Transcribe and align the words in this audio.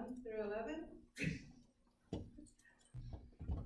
1 0.00 0.16
through 0.24 0.40
11. 0.48 2.24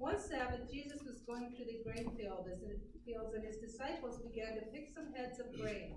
One 0.02 0.18
Sabbath, 0.18 0.66
Jesus 0.66 0.98
was 1.06 1.22
going 1.22 1.54
through 1.54 1.70
the 1.70 1.86
grain 1.86 2.10
field 2.18 2.50
fields, 3.06 3.34
and 3.38 3.44
his 3.44 3.62
disciples 3.62 4.18
began 4.18 4.58
to 4.58 4.66
pick 4.74 4.90
some 4.90 5.14
heads 5.14 5.38
of 5.38 5.54
grain, 5.54 5.94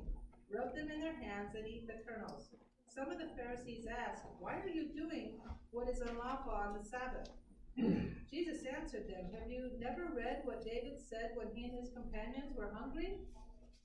rub 0.53 0.75
them 0.77 0.93
in 0.93 1.01
their 1.01 1.17
hands, 1.17 1.57
and 1.57 1.65
eat 1.65 1.89
the 1.89 2.05
kernels. 2.05 2.53
Some 2.85 3.09
of 3.09 3.17
the 3.17 3.33
Pharisees 3.33 3.89
asked, 3.89 4.29
Why 4.37 4.61
are 4.61 4.69
you 4.69 4.93
doing 4.93 5.41
what 5.71 5.89
is 5.89 6.05
unlawful 6.05 6.53
on 6.53 6.77
the 6.77 6.85
Sabbath? 6.85 7.33
Jesus 8.29 8.61
answered 8.69 9.09
them, 9.09 9.33
Have 9.33 9.49
you 9.49 9.73
never 9.79 10.13
read 10.13 10.45
what 10.45 10.61
David 10.61 11.01
said 11.01 11.33
when 11.33 11.49
he 11.55 11.65
and 11.65 11.81
his 11.81 11.89
companions 11.89 12.53
were 12.53 12.69
hungry? 12.77 13.25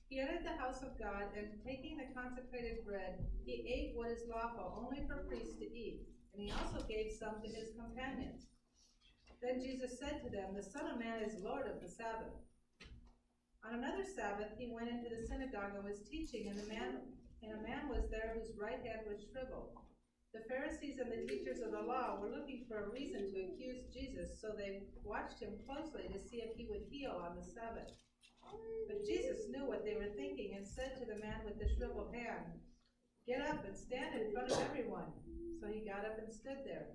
He 0.07 0.19
entered 0.19 0.45
the 0.45 0.61
house 0.61 0.85
of 0.85 0.99
God, 1.01 1.33
and 1.33 1.57
taking 1.65 1.97
the 1.97 2.13
consecrated 2.13 2.85
bread, 2.85 3.25
he 3.41 3.65
ate 3.65 3.97
what 3.97 4.11
is 4.11 4.29
lawful 4.29 4.85
only 4.85 5.01
for 5.07 5.25
priests 5.25 5.57
to 5.57 5.65
eat, 5.65 6.05
and 6.33 6.41
he 6.41 6.51
also 6.51 6.81
gave 6.89 7.13
some 7.13 7.37
to 7.41 7.47
his 7.47 7.77
companions. 7.77 8.49
Then 9.41 9.61
Jesus 9.61 9.99
said 9.99 10.23
to 10.23 10.29
them, 10.29 10.55
The 10.55 10.65
Son 10.65 10.89
of 10.89 10.97
Man 10.97 11.21
is 11.21 11.37
Lord 11.43 11.69
of 11.69 11.77
the 11.81 11.87
Sabbath. 11.87 12.33
On 13.63 13.75
another 13.75 14.03
Sabbath, 14.03 14.51
he 14.57 14.73
went 14.73 14.89
into 14.89 15.07
the 15.07 15.23
synagogue 15.27 15.77
and 15.77 15.85
was 15.85 16.03
teaching, 16.09 16.49
and 16.49 16.59
a 16.59 16.67
man, 16.67 17.11
and 17.43 17.53
a 17.53 17.63
man 17.63 17.87
was 17.87 18.09
there 18.09 18.35
whose 18.35 18.57
right 18.59 18.81
hand 18.81 19.05
was 19.07 19.23
shriveled. 19.29 19.77
The 20.33 20.47
Pharisees 20.49 20.97
and 20.97 21.11
the 21.13 21.29
teachers 21.29 21.61
of 21.61 21.71
the 21.71 21.85
law 21.85 22.17
were 22.17 22.33
looking 22.33 22.65
for 22.67 22.83
a 22.83 22.89
reason 22.89 23.29
to 23.29 23.45
accuse 23.45 23.85
Jesus, 23.93 24.41
so 24.41 24.49
they 24.49 24.89
watched 25.05 25.39
him 25.39 25.61
closely 25.69 26.09
to 26.09 26.17
see 26.17 26.41
if 26.41 26.57
he 26.57 26.65
would 26.67 26.89
heal 26.89 27.21
on 27.21 27.37
the 27.37 27.45
Sabbath. 27.45 27.93
But 28.89 29.05
Jesus 29.05 29.45
knew 29.53 29.69
what 29.69 29.85
they 29.85 29.93
were 29.93 30.11
thinking 30.17 30.55
and 30.57 30.67
said 30.67 30.97
to 30.97 31.05
the 31.05 31.21
man 31.21 31.45
with 31.45 31.59
the 31.59 31.69
shriveled 31.77 32.15
hand, 32.15 32.59
Get 33.25 33.41
up 33.41 33.63
and 33.65 33.75
stand 33.75 34.19
in 34.19 34.33
front 34.33 34.51
of 34.51 34.59
everyone. 34.69 35.07
So 35.59 35.67
he 35.67 35.87
got 35.87 36.03
up 36.03 36.19
and 36.19 36.31
stood 36.31 36.59
there. 36.65 36.87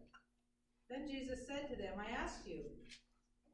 Then 0.91 1.09
Jesus 1.09 1.47
said 1.47 1.69
to 1.69 1.77
them, 1.77 1.95
I 1.97 2.11
ask 2.13 2.45
you, 2.45 2.65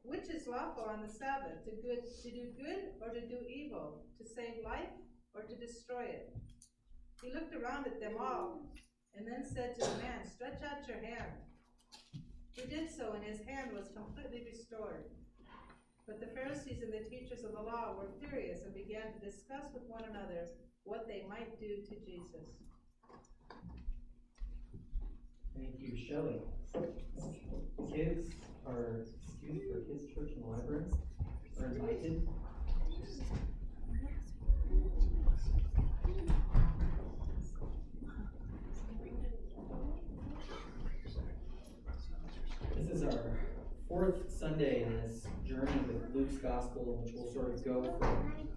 which 0.03 0.29
is 0.29 0.47
lawful 0.47 0.83
on 0.83 1.01
the 1.01 1.11
Sabbath, 1.11 1.63
to, 1.65 1.71
good, 1.81 2.03
to 2.03 2.29
do 2.31 2.51
good 2.59 2.99
or 3.01 3.13
to 3.13 3.21
do 3.21 3.39
evil, 3.47 4.03
to 4.19 4.27
save 4.27 4.63
life 4.63 4.91
or 5.33 5.41
to 5.41 5.55
destroy 5.55 6.03
it? 6.03 6.35
He 7.23 7.33
looked 7.33 7.55
around 7.55 7.87
at 7.87 7.99
them 7.99 8.15
all 8.19 8.67
and 9.15 9.25
then 9.25 9.43
said 9.47 9.75
to 9.75 9.81
the 9.81 9.97
man, 10.03 10.27
Stretch 10.27 10.61
out 10.63 10.87
your 10.87 10.99
hand. 10.99 11.31
He 12.51 12.67
did 12.67 12.91
so, 12.91 13.13
and 13.13 13.23
his 13.23 13.39
hand 13.47 13.71
was 13.73 13.91
completely 13.95 14.43
restored. 14.45 15.11
But 16.07 16.19
the 16.19 16.27
Pharisees 16.27 16.83
and 16.83 16.93
the 16.93 17.09
teachers 17.09 17.43
of 17.43 17.53
the 17.53 17.61
law 17.61 17.95
were 17.97 18.11
furious 18.19 18.63
and 18.63 18.73
began 18.73 19.11
to 19.11 19.25
discuss 19.25 19.73
with 19.73 19.83
one 19.87 20.03
another 20.03 20.47
what 20.85 21.07
they 21.07 21.23
might 21.27 21.59
do 21.59 21.77
to 21.77 21.95
Jesus. 22.05 22.45
Thank 25.57 25.79
you, 25.79 25.97
Shelley. 25.97 26.41
Kids 27.91 28.29
are 28.67 29.01
excused 29.01 29.71
for 29.71 29.79
kids' 29.81 30.13
church 30.13 30.31
and 30.35 30.45
libraries 30.45 30.93
are 31.59 31.65
invited. 31.65 32.27
This 42.75 43.01
is 43.01 43.03
our 43.03 43.19
fourth 43.87 44.31
Sunday 44.31 44.83
in 44.83 44.97
this 44.97 45.25
journey 45.47 45.71
with 45.87 46.13
Luke's 46.13 46.37
Gospel, 46.37 47.01
which 47.03 47.15
will 47.15 47.31
sort 47.33 47.53
of 47.53 47.65
go 47.65 47.95
from 47.99 48.47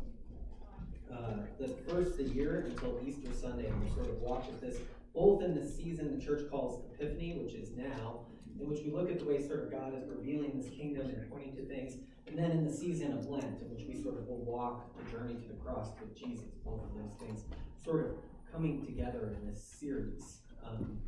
uh, 1.12 1.44
the 1.58 1.68
first 1.88 2.18
of 2.20 2.28
the 2.28 2.34
year 2.34 2.66
until 2.68 3.00
Easter 3.04 3.32
Sunday, 3.32 3.66
and 3.66 3.80
we'll 3.82 3.94
sort 3.94 4.08
of 4.08 4.20
walk 4.20 4.46
with 4.46 4.60
this 4.60 4.78
both 5.14 5.42
in 5.42 5.54
the 5.54 5.66
season 5.66 6.16
the 6.16 6.24
church 6.24 6.48
calls 6.50 6.84
Epiphany, 6.94 7.40
which 7.42 7.54
is 7.54 7.70
now, 7.76 8.20
in 8.60 8.68
which 8.68 8.80
we 8.84 8.92
look 8.92 9.10
at 9.10 9.18
the 9.18 9.24
way 9.24 9.44
sort 9.44 9.64
of 9.64 9.70
God 9.70 9.92
is 9.96 10.04
revealing 10.08 10.52
this 10.54 10.70
kingdom 10.70 11.08
and 11.08 11.28
pointing 11.30 11.56
to 11.56 11.64
things, 11.64 11.96
and 12.26 12.38
then 12.38 12.50
in 12.52 12.64
the 12.64 12.72
season 12.72 13.12
of 13.12 13.26
Lent, 13.26 13.60
in 13.60 13.70
which 13.70 13.84
we 13.88 14.00
sort 14.00 14.18
of 14.18 14.28
will 14.28 14.44
walk 14.44 14.96
the 14.96 15.10
journey 15.10 15.34
to 15.34 15.48
the 15.48 15.54
cross 15.54 15.88
with 16.00 16.16
Jesus, 16.16 16.46
both 16.64 16.84
of 16.84 16.90
those 16.94 17.18
things 17.18 17.44
sort 17.82 18.06
of 18.06 18.12
coming 18.52 18.84
together 18.84 19.34
in 19.40 19.50
this 19.50 19.62
series. 19.62 20.38
Um, 20.64 20.98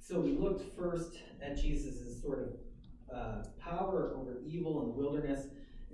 so 0.00 0.20
we 0.20 0.32
looked 0.32 0.76
first 0.76 1.18
at 1.40 1.56
Jesus' 1.56 2.20
sort 2.20 2.40
of 2.40 3.16
uh, 3.16 3.44
power 3.58 4.14
over 4.16 4.40
evil 4.44 4.82
in 4.82 4.88
the 4.88 4.94
wilderness, 4.94 5.46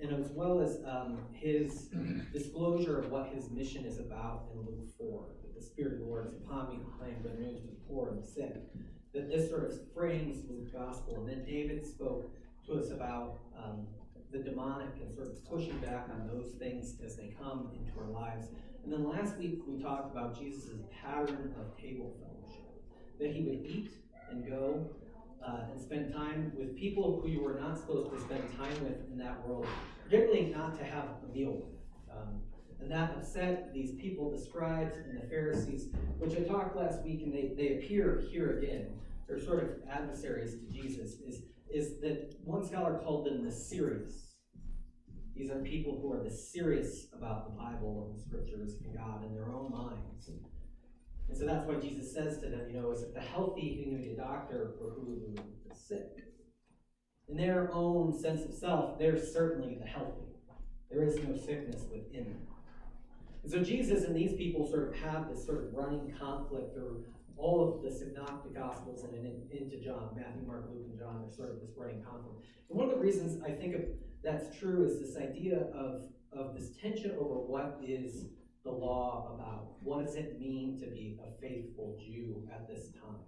and 0.03 0.25
as 0.25 0.31
well 0.33 0.61
as 0.61 0.79
um, 0.87 1.19
his 1.33 1.89
disclosure 2.33 2.99
of 2.99 3.11
what 3.11 3.29
his 3.35 3.51
mission 3.51 3.85
is 3.85 3.99
about 3.99 4.45
in 4.53 4.61
Luke 4.61 4.89
4 4.99 5.25
that 5.43 5.55
the 5.55 5.65
Spirit 5.65 5.95
of 5.95 5.99
the 6.01 6.05
Lord 6.07 6.29
is 6.29 6.35
upon 6.35 6.71
me 6.71 6.77
to 6.77 6.85
proclaim 6.85 7.17
good 7.23 7.39
news 7.39 7.61
to 7.61 7.67
the 7.67 7.77
poor 7.89 8.09
and 8.11 8.23
the 8.23 8.27
sick. 8.27 8.57
That 9.13 9.29
this 9.29 9.49
sort 9.51 9.65
of 9.65 9.93
frames 9.93 10.43
the 10.43 10.71
gospel. 10.71 11.17
And 11.17 11.29
then 11.29 11.45
David 11.45 11.85
spoke 11.85 12.31
to 12.67 12.75
us 12.75 12.91
about 12.91 13.39
um, 13.59 13.87
the 14.33 14.39
demonic 14.39 14.95
and 15.01 15.13
sort 15.15 15.29
of 15.29 15.45
pushing 15.51 15.77
back 15.79 16.09
on 16.13 16.29
those 16.29 16.53
things 16.53 16.95
as 17.05 17.17
they 17.17 17.35
come 17.43 17.71
into 17.75 17.99
our 17.99 18.09
lives. 18.09 18.47
And 18.85 18.93
then 18.93 19.09
last 19.09 19.37
week 19.37 19.61
we 19.67 19.83
talked 19.83 20.13
about 20.13 20.39
Jesus' 20.39 20.71
pattern 21.03 21.55
of 21.59 21.77
table 21.77 22.15
fellowship. 22.21 22.65
That 23.19 23.33
he 23.33 23.43
would 23.43 23.67
eat 23.67 23.91
and 24.31 24.49
go 24.49 24.89
uh, 25.47 25.71
and 25.71 25.81
spend 25.81 26.13
time 26.13 26.53
with 26.57 26.77
people 26.77 27.21
who 27.21 27.29
you 27.29 27.43
were 27.43 27.59
not 27.59 27.79
supposed 27.79 28.11
to 28.13 28.21
spend 28.21 28.43
time 28.57 28.85
with 28.85 29.11
in 29.11 29.19
that 29.19 29.47
world, 29.47 29.67
particularly 30.05 30.53
not 30.55 30.79
to 30.79 30.85
have 30.85 31.05
a 31.29 31.33
meal 31.33 31.53
with. 31.53 32.15
Um, 32.15 32.41
and 32.81 32.91
that 32.91 33.11
upset 33.17 33.73
these 33.75 33.93
people, 33.93 34.31
the 34.31 34.39
scribes 34.39 34.97
and 34.97 35.21
the 35.21 35.27
Pharisees, 35.27 35.89
which 36.19 36.33
I 36.33 36.43
talked 36.43 36.77
last 36.77 37.03
week, 37.05 37.23
and 37.23 37.33
they, 37.33 37.53
they 37.57 37.75
appear 37.75 38.25
here 38.31 38.59
again. 38.59 38.87
They're 39.29 39.41
sort 39.41 39.63
of 39.63 39.71
adversaries 39.89 40.55
to 40.55 40.67
Jesus, 40.73 41.17
is, 41.27 41.43
is 41.73 42.01
that 42.01 42.35
one 42.45 42.67
scholar 42.67 42.99
called 42.99 43.27
them 43.27 43.45
the 43.45 43.53
serious. 43.53 44.35
These 45.37 45.51
are 45.51 45.61
people 45.61 45.99
who 46.01 46.13
are 46.13 46.23
the 46.23 46.31
serious 46.31 47.07
about 47.17 47.45
the 47.47 47.57
Bible 47.57 48.09
and 48.09 48.19
the 48.19 48.23
scriptures 48.23 48.77
and 48.85 48.95
God 48.95 49.25
in 49.25 49.35
their 49.35 49.51
own 49.53 49.71
minds. 49.71 50.31
And 51.31 51.39
so 51.39 51.47
that's 51.47 51.65
why 51.65 51.77
Jesus 51.77 52.13
says 52.13 52.39
to 52.39 52.49
them, 52.49 52.69
you 52.69 52.81
know, 52.81 52.91
is 52.91 53.03
it 53.03 53.15
the 53.15 53.21
healthy 53.21 53.85
who 53.85 53.97
need 53.97 54.11
a 54.13 54.17
doctor 54.17 54.75
or 54.81 54.91
who 54.91 55.37
the 55.69 55.75
sick? 55.75 56.25
In 57.29 57.37
their 57.37 57.73
own 57.73 58.13
sense 58.19 58.45
of 58.45 58.53
self, 58.53 58.99
they're 58.99 59.17
certainly 59.17 59.77
the 59.81 59.87
healthy. 59.87 60.27
There 60.91 61.05
is 61.05 61.17
no 61.19 61.37
sickness 61.37 61.85
within 61.89 62.25
them. 62.25 62.47
And 63.45 63.53
so 63.53 63.63
Jesus 63.63 64.03
and 64.03 64.17
these 64.17 64.33
people 64.33 64.69
sort 64.69 64.89
of 64.89 64.97
have 64.97 65.29
this 65.29 65.47
sort 65.47 65.65
of 65.65 65.73
running 65.73 66.13
conflict 66.19 66.75
through 66.75 67.05
all 67.37 67.73
of 67.73 67.83
the 67.83 67.97
synoptic 67.97 68.53
gospels 68.53 69.05
and 69.05 69.15
in, 69.15 69.43
into 69.53 69.77
John, 69.77 70.11
Matthew, 70.17 70.43
Mark, 70.45 70.69
Luke, 70.75 70.89
and 70.91 70.99
John. 70.99 71.21
There's 71.23 71.37
sort 71.37 71.51
of 71.51 71.61
this 71.61 71.71
running 71.77 72.03
conflict. 72.03 72.45
And 72.69 72.77
one 72.77 72.89
of 72.89 72.95
the 72.97 73.01
reasons 73.01 73.41
I 73.45 73.53
think 73.53 73.77
that's 74.25 74.59
true 74.59 74.85
is 74.85 74.99
this 74.99 75.17
idea 75.17 75.69
of, 75.73 76.03
of 76.33 76.57
this 76.57 76.71
tension 76.77 77.13
over 77.13 77.35
what 77.35 77.81
is 77.87 78.25
the 78.65 78.71
law 78.71 79.33
about. 79.35 79.73
What 79.83 80.05
does 80.05 80.17
it 80.17 80.39
mean 80.39 80.79
to 80.81 80.87
be 80.87 81.19
a 81.27 81.41
faithful 81.41 81.99
Jew 81.99 82.49
at 82.53 82.69
this 82.69 82.89
time? 82.93 83.21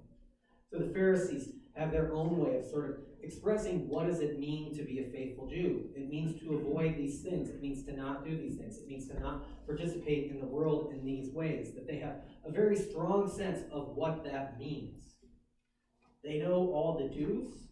So 0.71 0.79
the 0.79 0.93
Pharisees 0.93 1.51
have 1.75 1.91
their 1.91 2.13
own 2.13 2.39
way 2.39 2.57
of 2.59 2.67
sort 2.67 2.91
of 2.91 2.97
expressing 3.23 3.89
what 3.89 4.07
does 4.07 4.21
it 4.21 4.39
mean 4.39 4.75
to 4.77 4.85
be 4.85 5.01
a 5.01 5.11
faithful 5.11 5.49
Jew. 5.49 5.89
It 5.95 6.11
means 6.11 6.39
to 6.41 6.55
avoid 6.57 6.97
these 6.97 7.21
things. 7.21 7.49
It 7.49 7.63
means 7.63 7.85
to 7.85 7.93
not 7.93 8.25
do 8.25 8.37
these 8.37 8.57
things. 8.57 8.77
It 8.79 8.89
means 8.89 9.09
to 9.09 9.19
not 9.21 9.67
participate 9.67 10.31
in 10.31 10.41
the 10.41 10.47
world 10.47 10.93
in 10.93 11.05
these 11.05 11.31
ways. 11.31 11.73
That 11.75 11.87
they 11.87 11.97
have 11.99 12.17
a 12.45 12.51
very 12.51 12.77
strong 12.77 13.31
sense 13.31 13.61
of 13.73 13.97
what 13.97 14.25
that 14.25 14.59
means. 14.59 15.15
They 16.23 16.39
know 16.39 16.71
all 16.73 16.99
the 16.99 17.15
do's, 17.15 17.69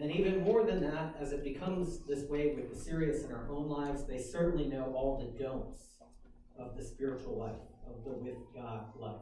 and 0.00 0.10
even 0.10 0.42
more 0.42 0.64
than 0.64 0.80
that, 0.80 1.16
as 1.20 1.32
it 1.32 1.44
becomes 1.44 2.00
this 2.06 2.24
way 2.28 2.54
with 2.54 2.72
the 2.72 2.78
serious 2.78 3.24
in 3.24 3.32
our 3.32 3.48
own 3.50 3.68
lives, 3.68 4.04
they 4.04 4.18
certainly 4.18 4.66
know 4.66 4.92
all 4.96 5.18
the 5.18 5.44
don'ts 5.44 5.88
of 6.58 6.76
the 6.76 6.84
spiritual 6.84 7.38
life, 7.38 7.60
of 7.86 8.04
the 8.04 8.10
with 8.10 8.38
God 8.54 8.86
life. 8.98 9.20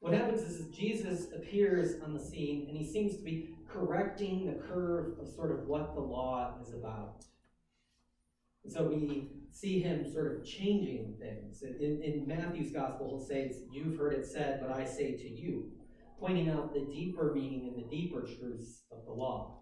What 0.00 0.14
happens 0.14 0.42
is 0.42 0.66
Jesus 0.68 1.28
appears 1.32 2.00
on 2.04 2.12
the 2.12 2.20
scene 2.20 2.66
and 2.68 2.76
he 2.76 2.84
seems 2.84 3.16
to 3.16 3.22
be 3.22 3.54
correcting 3.68 4.46
the 4.46 4.60
curve 4.66 5.18
of 5.20 5.28
sort 5.28 5.52
of 5.52 5.68
what 5.68 5.94
the 5.94 6.00
law 6.00 6.54
is 6.60 6.74
about. 6.74 7.24
And 8.64 8.72
so 8.72 8.84
we 8.84 9.28
see 9.52 9.80
him 9.80 10.12
sort 10.12 10.36
of 10.36 10.44
changing 10.44 11.16
things. 11.20 11.62
In, 11.62 12.02
in 12.02 12.26
Matthew's 12.26 12.72
gospel, 12.72 13.08
he'll 13.10 13.26
say, 13.26 13.52
You've 13.70 13.98
heard 13.98 14.12
it 14.12 14.26
said, 14.26 14.60
but 14.60 14.76
I 14.76 14.84
say 14.84 15.16
to 15.16 15.28
you, 15.28 15.70
pointing 16.18 16.48
out 16.48 16.72
the 16.72 16.80
deeper 16.80 17.32
meaning 17.34 17.72
and 17.72 17.84
the 17.84 17.88
deeper 17.88 18.22
truths 18.22 18.82
of 18.90 19.04
the 19.04 19.12
law. 19.12 19.60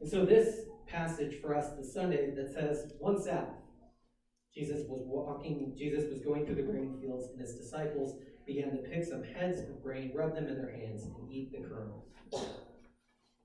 And 0.00 0.08
so 0.08 0.24
this 0.24 0.66
passage 0.86 1.40
for 1.40 1.54
us 1.54 1.76
this 1.76 1.92
Sunday 1.92 2.34
that 2.34 2.52
says, 2.52 2.92
One 2.98 3.20
Sabbath, 3.20 3.54
Jesus 4.58 4.82
was 4.88 5.02
walking, 5.04 5.72
Jesus 5.78 6.10
was 6.10 6.18
going 6.18 6.44
through 6.44 6.56
the 6.56 6.62
grain 6.62 6.98
fields, 7.00 7.28
and 7.30 7.40
his 7.40 7.54
disciples 7.54 8.16
began 8.44 8.72
to 8.72 8.78
pick 8.78 9.04
some 9.04 9.22
heads 9.22 9.60
of 9.60 9.80
grain, 9.84 10.10
rub 10.12 10.34
them 10.34 10.48
in 10.48 10.56
their 10.56 10.72
hands, 10.72 11.04
and 11.04 11.32
eat 11.32 11.52
the 11.52 11.58
kernels. 11.58 12.04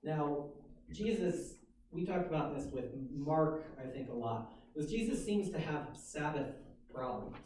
Now, 0.02 0.48
Jesus, 0.92 1.58
we 1.92 2.04
talked 2.04 2.26
about 2.26 2.56
this 2.56 2.66
with 2.72 2.86
Mark, 3.12 3.64
I 3.80 3.88
think, 3.88 4.10
a 4.10 4.14
lot, 4.14 4.54
was 4.76 4.90
Jesus 4.90 5.24
seems 5.24 5.52
to 5.52 5.60
have 5.60 5.90
Sabbath 5.94 6.56
problems. 6.92 7.38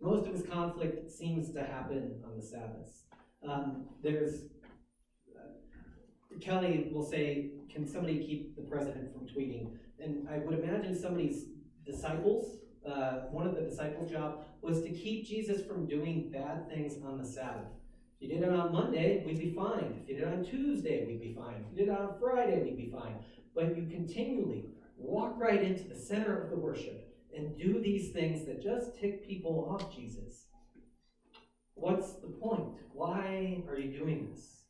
Most 0.00 0.26
of 0.26 0.32
his 0.32 0.46
conflict 0.46 1.10
seems 1.10 1.52
to 1.52 1.62
happen 1.62 2.22
on 2.24 2.38
the 2.38 2.42
Sabbaths. 2.42 3.02
Um, 3.46 3.84
there's, 4.02 4.44
uh, 5.36 6.38
Kelly 6.40 6.88
will 6.90 7.04
say, 7.04 7.50
can 7.70 7.86
somebody 7.86 8.18
keep 8.18 8.56
the 8.56 8.62
president 8.62 9.12
from 9.12 9.26
tweeting? 9.26 9.72
And 10.00 10.26
I 10.30 10.38
would 10.38 10.58
imagine 10.58 10.98
somebody's 10.98 11.44
disciples, 11.84 12.61
uh, 12.86 13.26
one 13.30 13.46
of 13.46 13.54
the 13.54 13.62
disciples' 13.62 14.10
job 14.10 14.44
was 14.60 14.82
to 14.82 14.90
keep 14.90 15.26
Jesus 15.26 15.64
from 15.64 15.86
doing 15.86 16.30
bad 16.30 16.68
things 16.68 16.94
on 17.04 17.18
the 17.18 17.24
Sabbath. 17.24 17.68
If 18.20 18.28
you 18.28 18.34
did 18.34 18.44
it 18.44 18.54
on 18.54 18.72
Monday, 18.72 19.22
we'd 19.26 19.38
be 19.38 19.52
fine. 19.54 20.00
If 20.02 20.08
you 20.08 20.14
did 20.14 20.22
it 20.22 20.28
on 20.28 20.44
Tuesday, 20.44 21.04
we'd 21.06 21.20
be 21.20 21.34
fine. 21.34 21.64
If 21.64 21.78
you 21.78 21.86
did 21.86 21.92
it 21.92 21.98
on 21.98 22.14
Friday, 22.20 22.62
we'd 22.62 22.76
be 22.76 22.90
fine. 22.90 23.16
But 23.54 23.76
you 23.76 23.86
continually 23.90 24.66
walk 24.96 25.34
right 25.36 25.62
into 25.62 25.84
the 25.84 25.96
center 25.96 26.40
of 26.42 26.50
the 26.50 26.56
worship 26.56 27.12
and 27.36 27.58
do 27.58 27.80
these 27.80 28.10
things 28.10 28.46
that 28.46 28.62
just 28.62 28.98
tick 28.98 29.26
people 29.26 29.68
off 29.70 29.94
Jesus. 29.94 30.46
What's 31.74 32.12
the 32.14 32.28
point? 32.28 32.68
Why 32.92 33.62
are 33.68 33.78
you 33.78 33.98
doing 33.98 34.28
this? 34.30 34.61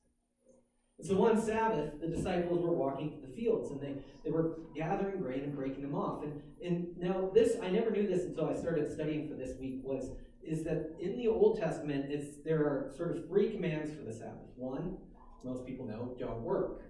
So 1.02 1.16
one 1.16 1.40
Sabbath, 1.40 2.00
the 2.00 2.06
disciples 2.06 2.62
were 2.62 2.72
walking 2.72 3.10
through 3.10 3.28
the 3.28 3.36
fields 3.36 3.70
and 3.70 3.80
they, 3.80 3.94
they 4.24 4.30
were 4.30 4.58
gathering 4.74 5.20
grain 5.20 5.42
and 5.42 5.54
breaking 5.54 5.82
them 5.82 5.96
off. 5.96 6.22
And, 6.22 6.40
and 6.64 6.96
now 6.96 7.30
this, 7.34 7.56
I 7.60 7.70
never 7.70 7.90
knew 7.90 8.06
this 8.06 8.22
until 8.24 8.48
I 8.48 8.54
started 8.54 8.92
studying 8.92 9.28
for 9.28 9.34
this 9.34 9.58
week, 9.58 9.80
was 9.82 10.10
is 10.44 10.64
that 10.64 10.90
in 11.00 11.16
the 11.16 11.28
Old 11.28 11.58
Testament, 11.60 12.06
it's 12.08 12.38
there 12.44 12.60
are 12.60 12.92
sort 12.96 13.16
of 13.16 13.26
three 13.28 13.50
commands 13.50 13.92
for 13.92 14.02
the 14.02 14.12
Sabbath. 14.12 14.50
One, 14.56 14.96
most 15.44 15.66
people 15.66 15.86
know, 15.86 16.16
don't 16.18 16.42
work. 16.42 16.82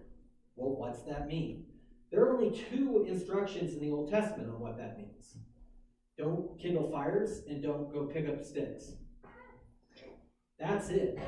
Well, 0.57 0.77
what's 0.77 1.03
that 1.03 1.27
mean? 1.27 1.65
There 2.11 2.23
are 2.23 2.33
only 2.35 2.51
two 2.71 3.05
instructions 3.09 3.75
in 3.75 3.81
the 3.81 3.91
Old 3.91 4.11
Testament 4.11 4.51
on 4.51 4.61
what 4.61 4.77
that 4.79 4.99
means. 4.99 5.37
Don't 6.19 6.59
kindle 6.61 6.91
fires 6.91 7.43
and 7.49 7.63
don't 7.63 7.93
go 7.93 8.05
pick 8.05 8.29
up 8.29 8.45
sticks. 8.45 8.93
That's 10.59 10.91
it. 10.91 11.19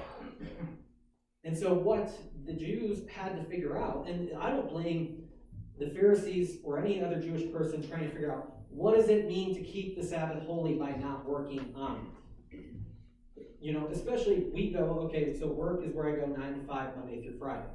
And 1.44 1.56
so, 1.56 1.74
what 1.74 2.10
the 2.46 2.54
Jews 2.54 3.06
had 3.08 3.36
to 3.36 3.44
figure 3.44 3.76
out, 3.76 4.06
and 4.08 4.30
I 4.38 4.50
don't 4.50 4.68
blame 4.68 5.24
the 5.78 5.90
Pharisees 5.90 6.58
or 6.64 6.78
any 6.78 7.02
other 7.02 7.20
Jewish 7.20 7.52
person 7.52 7.86
trying 7.86 8.04
to 8.04 8.10
figure 8.10 8.32
out 8.32 8.54
what 8.70 8.96
does 8.96 9.08
it 9.08 9.26
mean 9.26 9.54
to 9.54 9.60
keep 9.60 9.96
the 9.96 10.06
Sabbath 10.06 10.42
holy 10.44 10.74
by 10.74 10.92
not 10.92 11.24
working 11.28 11.72
on 11.76 12.10
it. 12.50 12.66
You 13.60 13.72
know, 13.72 13.88
especially 13.90 14.50
we 14.52 14.72
go, 14.72 14.84
okay, 15.06 15.38
so 15.38 15.46
work 15.46 15.84
is 15.84 15.94
where 15.94 16.08
I 16.08 16.16
go 16.16 16.26
9 16.26 16.60
to 16.60 16.66
5, 16.66 16.96
Monday 16.96 17.22
through 17.22 17.38
Friday. 17.38 17.66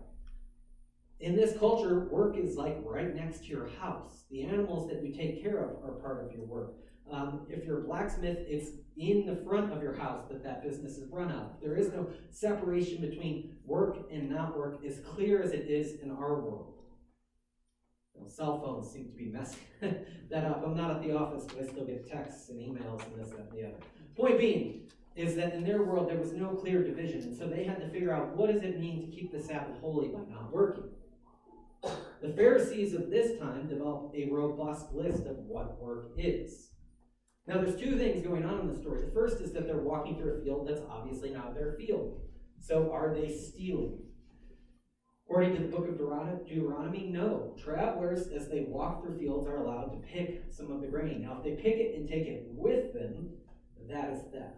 In 1.19 1.35
this 1.35 1.57
culture, 1.57 2.07
work 2.11 2.37
is 2.37 2.55
like 2.55 2.77
right 2.83 3.13
next 3.15 3.39
to 3.39 3.47
your 3.47 3.67
house. 3.79 4.23
The 4.29 4.43
animals 4.43 4.89
that 4.89 5.03
you 5.03 5.13
take 5.13 5.41
care 5.41 5.57
of 5.57 5.83
are 5.83 5.99
part 6.01 6.25
of 6.25 6.31
your 6.31 6.45
work. 6.45 6.73
Um, 7.11 7.47
if 7.49 7.65
you're 7.65 7.79
a 7.79 7.83
blacksmith, 7.83 8.37
it's 8.41 8.71
in 8.97 9.25
the 9.25 9.35
front 9.47 9.71
of 9.71 9.81
your 9.81 9.93
house 9.93 10.25
that 10.29 10.43
that 10.43 10.63
business 10.63 10.97
is 10.97 11.09
run 11.11 11.31
out. 11.31 11.61
There 11.61 11.75
is 11.75 11.91
no 11.91 12.07
separation 12.29 13.01
between 13.01 13.57
work 13.65 13.97
and 14.11 14.29
not 14.29 14.57
work 14.57 14.83
as 14.85 14.99
clear 14.99 15.41
as 15.41 15.51
it 15.51 15.67
is 15.69 15.99
in 16.01 16.11
our 16.11 16.41
world. 16.41 16.79
Cell 18.27 18.61
phones 18.61 18.91
seem 18.91 19.05
to 19.05 19.17
be 19.17 19.25
messing 19.25 19.59
that 20.29 20.45
up. 20.45 20.63
I'm 20.65 20.75
not 20.75 20.91
at 20.91 21.01
the 21.01 21.15
office, 21.15 21.45
but 21.45 21.63
I 21.63 21.67
still 21.67 21.85
get 21.85 22.09
texts 22.09 22.49
and 22.49 22.59
emails 22.59 23.03
and 23.05 23.19
this, 23.19 23.29
that, 23.31 23.39
and 23.39 23.51
the 23.51 23.67
other. 23.67 23.77
Point 24.15 24.37
being 24.37 24.89
is 25.15 25.35
that 25.35 25.53
in 25.53 25.63
their 25.63 25.83
world 25.83 26.09
there 26.09 26.17
was 26.17 26.33
no 26.33 26.49
clear 26.49 26.83
division, 26.83 27.21
and 27.23 27.37
so 27.37 27.47
they 27.47 27.63
had 27.63 27.79
to 27.79 27.89
figure 27.89 28.13
out 28.13 28.35
what 28.35 28.51
does 28.51 28.61
it 28.61 28.79
mean 28.79 29.01
to 29.01 29.15
keep 29.15 29.31
the 29.31 29.41
Sabbath 29.41 29.79
holy 29.81 30.09
by 30.09 30.19
not 30.29 30.51
working. 30.53 30.89
The 32.21 32.33
Pharisees 32.35 32.93
of 32.93 33.09
this 33.09 33.39
time 33.39 33.67
developed 33.67 34.15
a 34.15 34.29
robust 34.29 34.91
list 34.93 35.25
of 35.25 35.37
what 35.37 35.81
work 35.81 36.11
is. 36.17 36.68
Now, 37.49 37.59
there's 37.59 37.79
two 37.79 37.97
things 37.97 38.21
going 38.21 38.45
on 38.45 38.59
in 38.59 38.67
the 38.67 38.79
story. 38.79 39.01
The 39.01 39.11
first 39.11 39.41
is 39.41 39.51
that 39.53 39.65
they're 39.65 39.77
walking 39.77 40.15
through 40.15 40.35
a 40.35 40.43
field 40.43 40.67
that's 40.67 40.83
obviously 40.87 41.31
not 41.31 41.55
their 41.55 41.73
field. 41.79 42.21
So, 42.61 42.91
are 42.91 43.11
they 43.11 43.35
stealing? 43.35 43.97
According 45.25 45.55
to 45.55 45.63
the 45.63 45.67
book 45.67 45.87
of 45.87 45.97
Deuteronomy, 45.97 47.09
no. 47.11 47.55
Travelers, 47.57 48.27
as 48.27 48.49
they 48.49 48.65
walk 48.67 49.01
through 49.01 49.17
fields, 49.17 49.47
are 49.47 49.57
allowed 49.57 49.87
to 49.93 50.07
pick 50.07 50.43
some 50.51 50.71
of 50.71 50.81
the 50.81 50.87
grain. 50.87 51.23
Now, 51.23 51.37
if 51.37 51.43
they 51.43 51.59
pick 51.59 51.77
it 51.77 51.95
and 51.95 52.07
take 52.07 52.27
it 52.27 52.43
with 52.49 52.93
them, 52.93 53.31
that 53.89 54.11
is 54.11 54.21
theft. 54.31 54.53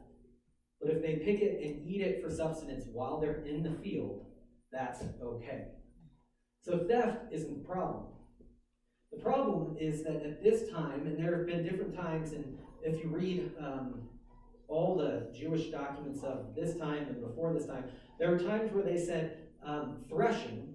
But 0.81 0.91
if 0.91 1.01
they 1.01 1.15
pick 1.15 1.39
it 1.39 1.65
and 1.65 1.87
eat 1.87 2.01
it 2.01 2.21
for 2.21 2.29
subsistence 2.29 2.87
while 2.91 3.21
they're 3.21 3.45
in 3.45 3.63
the 3.63 3.71
field, 3.81 4.25
that's 4.69 5.01
okay. 5.23 5.67
So, 6.61 6.85
theft 6.89 7.31
isn't 7.31 7.63
the 7.63 7.69
problem. 7.69 8.07
The 9.13 9.19
problem 9.19 9.77
is 9.79 10.03
that 10.03 10.25
at 10.25 10.43
this 10.43 10.69
time, 10.69 11.07
and 11.07 11.17
there 11.17 11.37
have 11.37 11.47
been 11.47 11.63
different 11.63 11.95
times 11.95 12.33
in 12.33 12.57
if 12.83 13.03
you 13.03 13.09
read 13.09 13.51
um, 13.59 14.01
all 14.67 14.95
the 14.95 15.27
Jewish 15.37 15.67
documents 15.69 16.23
of 16.23 16.55
this 16.55 16.77
time 16.77 17.07
and 17.09 17.21
before 17.21 17.53
this 17.53 17.65
time, 17.65 17.85
there 18.19 18.33
are 18.33 18.39
times 18.39 18.71
where 18.73 18.83
they 18.83 18.97
said 18.97 19.37
um, 19.65 19.97
threshing, 20.09 20.73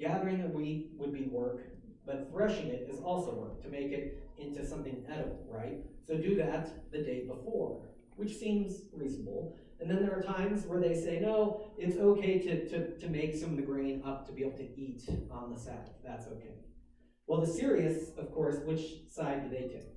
gathering 0.00 0.42
the 0.42 0.48
wheat 0.48 0.90
would 0.96 1.12
be 1.12 1.24
work, 1.24 1.62
but 2.06 2.28
threshing 2.30 2.68
it 2.68 2.88
is 2.90 3.00
also 3.00 3.34
work 3.34 3.62
to 3.62 3.68
make 3.68 3.92
it 3.92 4.22
into 4.38 4.66
something 4.66 5.04
edible, 5.08 5.46
right? 5.48 5.78
So 6.06 6.16
do 6.16 6.36
that 6.36 6.90
the 6.92 6.98
day 6.98 7.26
before, 7.26 7.80
which 8.16 8.36
seems 8.36 8.82
reasonable. 8.92 9.56
And 9.80 9.90
then 9.90 10.02
there 10.02 10.16
are 10.16 10.22
times 10.22 10.66
where 10.66 10.80
they 10.80 10.94
say, 10.94 11.18
no, 11.20 11.62
it's 11.78 11.96
okay 11.96 12.38
to, 12.40 12.68
to, 12.68 12.98
to 12.98 13.08
make 13.08 13.34
some 13.34 13.50
of 13.50 13.56
the 13.56 13.62
grain 13.62 14.02
up 14.04 14.26
to 14.26 14.32
be 14.32 14.42
able 14.42 14.58
to 14.58 14.80
eat 14.80 15.02
on 15.30 15.52
the 15.52 15.58
Sabbath. 15.58 15.94
That's 16.04 16.26
okay. 16.26 16.54
Well, 17.26 17.40
the 17.40 17.46
serious, 17.46 18.10
of 18.18 18.32
course, 18.32 18.56
which 18.64 19.08
side 19.10 19.44
do 19.44 19.48
they 19.50 19.68
take? 19.68 19.93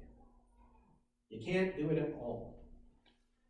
You 1.29 1.43
can't 1.45 1.75
do 1.75 1.89
it 1.89 1.97
at 1.97 2.13
all. 2.19 2.63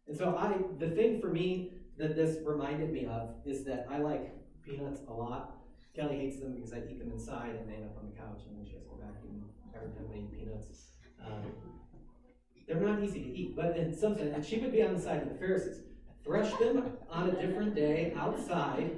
And 0.07 0.17
so 0.17 0.35
I 0.35 0.57
the 0.79 0.89
thing 0.89 1.21
for 1.21 1.27
me 1.27 1.73
that 1.97 2.15
this 2.15 2.37
reminded 2.45 2.91
me 2.91 3.05
of 3.05 3.35
is 3.45 3.63
that 3.65 3.87
I 3.89 3.99
like 3.99 4.33
peanuts 4.65 5.01
a 5.07 5.13
lot. 5.13 5.57
Kelly 5.95 6.17
hates 6.17 6.39
them 6.39 6.53
because 6.53 6.73
I 6.73 6.77
eat 6.77 6.99
them 6.99 7.11
inside 7.11 7.55
and 7.55 7.67
they 7.67 7.75
end 7.75 7.85
up 7.85 7.97
on 7.97 8.09
the 8.09 8.15
couch 8.15 8.41
and 8.47 8.57
then 8.57 8.65
she 8.65 8.75
has 8.75 8.83
to 8.83 8.91
vacuum 8.99 9.45
every 9.75 9.89
time 9.89 10.07
I 10.13 10.17
eat 10.17 10.31
peanuts. 10.31 10.87
Um, 11.25 11.51
they're 12.67 12.79
not 12.79 13.01
easy 13.01 13.21
to 13.23 13.29
eat, 13.29 13.55
but 13.55 13.77
in 13.77 13.97
some 13.97 14.15
sense, 14.15 14.33
and 14.35 14.45
she 14.45 14.59
would 14.59 14.71
be 14.71 14.83
on 14.83 14.93
the 14.93 15.01
side 15.01 15.23
of 15.23 15.29
the 15.29 15.35
Pharisees. 15.35 15.83
Thresh 16.23 16.53
them 16.55 16.91
on 17.09 17.29
a 17.29 17.41
different 17.47 17.73
day 17.73 18.13
outside, 18.17 18.91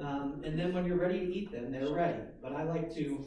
um, 0.00 0.42
and 0.44 0.58
then 0.58 0.74
when 0.74 0.84
you're 0.84 0.98
ready 0.98 1.20
to 1.20 1.32
eat 1.32 1.52
them, 1.52 1.70
they're 1.70 1.92
ready. 1.92 2.18
But 2.42 2.52
I 2.52 2.64
like 2.64 2.92
to 2.96 3.24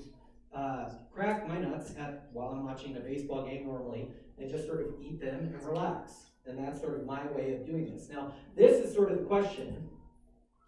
uh, 0.54 0.90
crack 1.14 1.48
my 1.48 1.58
nuts 1.58 1.94
at 1.98 2.28
while 2.34 2.50
I'm 2.50 2.66
watching 2.66 2.98
a 2.98 3.00
baseball 3.00 3.46
game 3.46 3.66
normally, 3.66 4.10
and 4.40 4.50
just 4.50 4.66
sort 4.66 4.82
of 4.82 4.88
eat 5.02 5.20
them 5.20 5.54
and 5.54 5.64
relax. 5.64 6.32
And 6.46 6.58
that's 6.58 6.80
sort 6.80 6.96
of 6.96 7.06
my 7.06 7.26
way 7.32 7.54
of 7.56 7.66
doing 7.66 7.94
this. 7.94 8.10
Now, 8.10 8.34
this 8.56 8.84
is 8.84 8.94
sort 8.94 9.12
of 9.12 9.20
the 9.20 9.26
question 9.26 9.90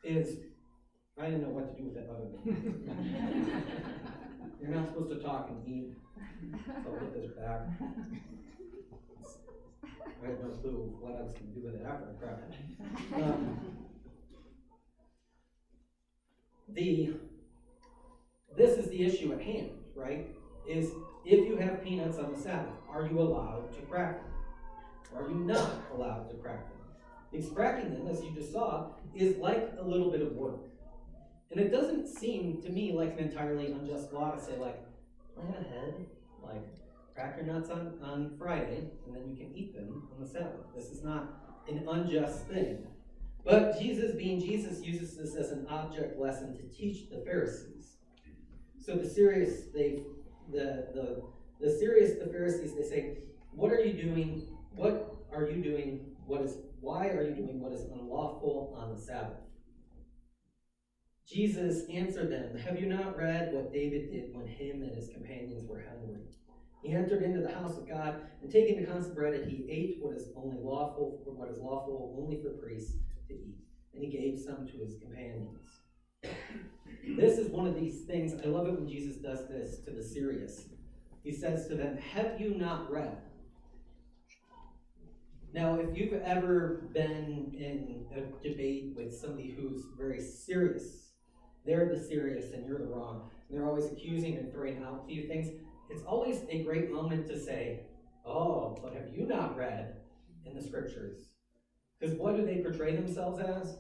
is 0.03 0.37
I 1.19 1.25
didn't 1.25 1.43
know 1.43 1.49
what 1.49 1.75
to 1.75 1.81
do 1.81 1.87
with 1.89 1.95
that 1.95 2.09
other 2.09 2.25
than 2.43 3.63
you're 4.61 4.71
not 4.71 4.87
supposed 4.87 5.09
to 5.09 5.19
talk 5.19 5.49
and 5.49 5.67
eat. 5.67 5.97
So 6.83 6.91
I'll 6.91 6.99
put 6.99 7.13
this 7.13 7.31
back. 7.31 7.61
I 10.23 10.27
have 10.27 10.39
no 10.39 10.49
clue 10.61 10.95
what 10.99 11.15
I 11.17 11.21
was 11.23 11.33
going 11.33 11.53
to 11.53 11.59
do 11.59 11.65
with 11.65 11.75
it 11.75 11.85
after 11.85 12.05
I 12.09 12.23
cracked 12.23 12.53
it. 12.53 13.23
Um, 13.23 13.59
the 16.69 17.13
this 18.57 18.77
is 18.77 18.89
the 18.89 19.03
issue 19.03 19.33
at 19.33 19.41
hand, 19.41 19.71
right? 19.95 20.27
Is 20.67 20.91
if 21.25 21.47
you 21.47 21.57
have 21.57 21.83
peanuts 21.83 22.17
on 22.17 22.33
the 22.33 22.39
Sabbath, 22.39 22.73
are 22.89 23.05
you 23.05 23.19
allowed 23.19 23.73
to 23.75 23.81
crack 23.81 24.21
them? 24.21 24.31
Are 25.15 25.29
you 25.29 25.35
not 25.35 25.83
allowed 25.93 26.29
to 26.29 26.35
crack 26.37 26.67
them? 26.67 26.77
Because 27.31 27.49
cracking 27.49 27.93
them, 27.93 28.07
as 28.07 28.23
you 28.23 28.31
just 28.31 28.51
saw, 28.51 28.91
is 29.13 29.37
like 29.37 29.73
a 29.79 29.83
little 29.83 30.11
bit 30.11 30.21
of 30.21 30.33
work. 30.33 30.61
And 31.51 31.59
it 31.59 31.71
doesn't 31.71 32.07
seem 32.07 32.61
to 32.61 32.69
me 32.69 32.93
like 32.93 33.13
an 33.13 33.19
entirely 33.19 33.71
unjust 33.71 34.11
law 34.13 34.31
to 34.31 34.41
say, 34.41 34.57
like, 34.57 34.79
plan 35.35 35.65
ahead, 35.65 36.05
like, 36.43 36.65
crack 37.13 37.37
your 37.37 37.45
nuts 37.45 37.69
on, 37.69 37.93
on 38.03 38.35
Friday, 38.37 38.89
and 39.05 39.15
then 39.15 39.27
you 39.27 39.35
can 39.35 39.53
eat 39.55 39.75
them 39.75 40.07
on 40.13 40.23
the 40.23 40.29
Sabbath. 40.29 40.73
This 40.75 40.85
is 40.85 41.03
not 41.03 41.63
an 41.67 41.85
unjust 41.89 42.47
thing. 42.47 42.87
But 43.43 43.79
Jesus, 43.79 44.15
being 44.15 44.39
Jesus, 44.39 44.81
uses 44.81 45.17
this 45.17 45.35
as 45.35 45.51
an 45.51 45.65
object 45.69 46.19
lesson 46.19 46.55
to 46.55 46.63
teach 46.75 47.09
the 47.09 47.17
Pharisees. 47.25 47.97
So 48.79 48.95
the 48.95 49.09
serious, 49.09 49.63
they 49.73 50.03
the, 50.51 50.87
the, 50.93 51.23
the 51.59 51.71
serious, 51.77 52.19
the 52.19 52.31
Pharisees, 52.31 52.75
they 52.75 52.83
say, 52.83 53.17
What 53.51 53.71
are 53.71 53.83
you 53.83 53.93
doing? 53.93 54.47
What 54.75 55.15
are 55.33 55.49
you 55.49 55.63
doing? 55.63 56.15
What 56.25 56.41
is, 56.41 56.57
why 56.79 57.07
are 57.07 57.23
you 57.23 57.35
doing 57.35 57.59
what 57.59 57.73
is 57.73 57.85
unlawful 57.85 58.75
on 58.77 58.95
the 58.95 59.01
Sabbath? 59.01 59.37
Jesus 61.27 61.87
answered 61.89 62.31
them, 62.31 62.57
Have 62.57 62.79
you 62.79 62.87
not 62.87 63.17
read 63.17 63.53
what 63.53 63.71
David 63.71 64.11
did 64.11 64.35
when 64.35 64.47
him 64.47 64.83
and 64.83 64.93
his 64.93 65.09
companions 65.09 65.63
were 65.67 65.83
hungry? 65.87 66.21
He 66.83 66.93
entered 66.93 67.21
into 67.21 67.41
the 67.41 67.53
house 67.53 67.77
of 67.77 67.87
God, 67.87 68.21
and 68.41 68.51
taking 68.51 68.79
the 68.79 68.91
constant 68.91 69.15
bread, 69.15 69.47
he 69.47 69.69
ate 69.69 69.97
what 70.01 70.15
is 70.15 70.29
only 70.35 70.57
lawful, 70.59 71.21
for 71.23 71.31
what 71.31 71.49
is 71.49 71.59
lawful 71.59 72.17
only 72.19 72.41
for 72.41 72.49
priests 72.49 72.95
to 73.27 73.33
eat, 73.33 73.55
and 73.93 74.03
he 74.03 74.09
gave 74.09 74.39
some 74.39 74.67
to 74.67 74.77
his 74.77 74.97
companions. 74.99 75.80
This 77.17 77.37
is 77.37 77.49
one 77.49 77.67
of 77.67 77.75
these 77.75 78.01
things. 78.01 78.33
I 78.43 78.47
love 78.47 78.67
it 78.67 78.73
when 78.73 78.87
Jesus 78.87 79.17
does 79.17 79.47
this 79.47 79.79
to 79.85 79.91
the 79.91 80.03
serious. 80.03 80.65
He 81.23 81.31
says 81.31 81.67
to 81.67 81.75
them, 81.75 81.97
Have 81.97 82.39
you 82.39 82.55
not 82.55 82.91
read? 82.91 83.17
Now, 85.53 85.75
if 85.75 85.97
you've 85.97 86.21
ever 86.21 86.89
been 86.93 87.53
in 87.53 88.05
a 88.15 88.21
debate 88.41 88.93
with 88.95 89.13
somebody 89.13 89.51
who's 89.51 89.83
very 89.97 90.21
serious, 90.21 91.09
they're 91.65 91.89
the 91.93 91.99
serious 91.99 92.53
and 92.53 92.65
you're 92.65 92.79
the 92.79 92.85
wrong, 92.85 93.29
and 93.49 93.57
they're 93.57 93.67
always 93.67 93.91
accusing 93.91 94.37
and 94.37 94.51
throwing 94.51 94.81
out 94.81 95.07
to 95.07 95.13
you 95.13 95.27
things, 95.27 95.49
it's 95.89 96.03
always 96.03 96.43
a 96.49 96.63
great 96.63 96.91
moment 96.91 97.27
to 97.27 97.39
say, 97.39 97.81
Oh, 98.25 98.79
but 98.81 98.93
have 98.93 99.09
you 99.13 99.25
not 99.25 99.57
read 99.57 99.95
in 100.45 100.55
the 100.55 100.61
scriptures? 100.61 101.29
Because 101.99 102.15
what 102.15 102.37
do 102.37 102.45
they 102.45 102.61
portray 102.63 102.95
themselves 102.95 103.39
as? 103.39 103.77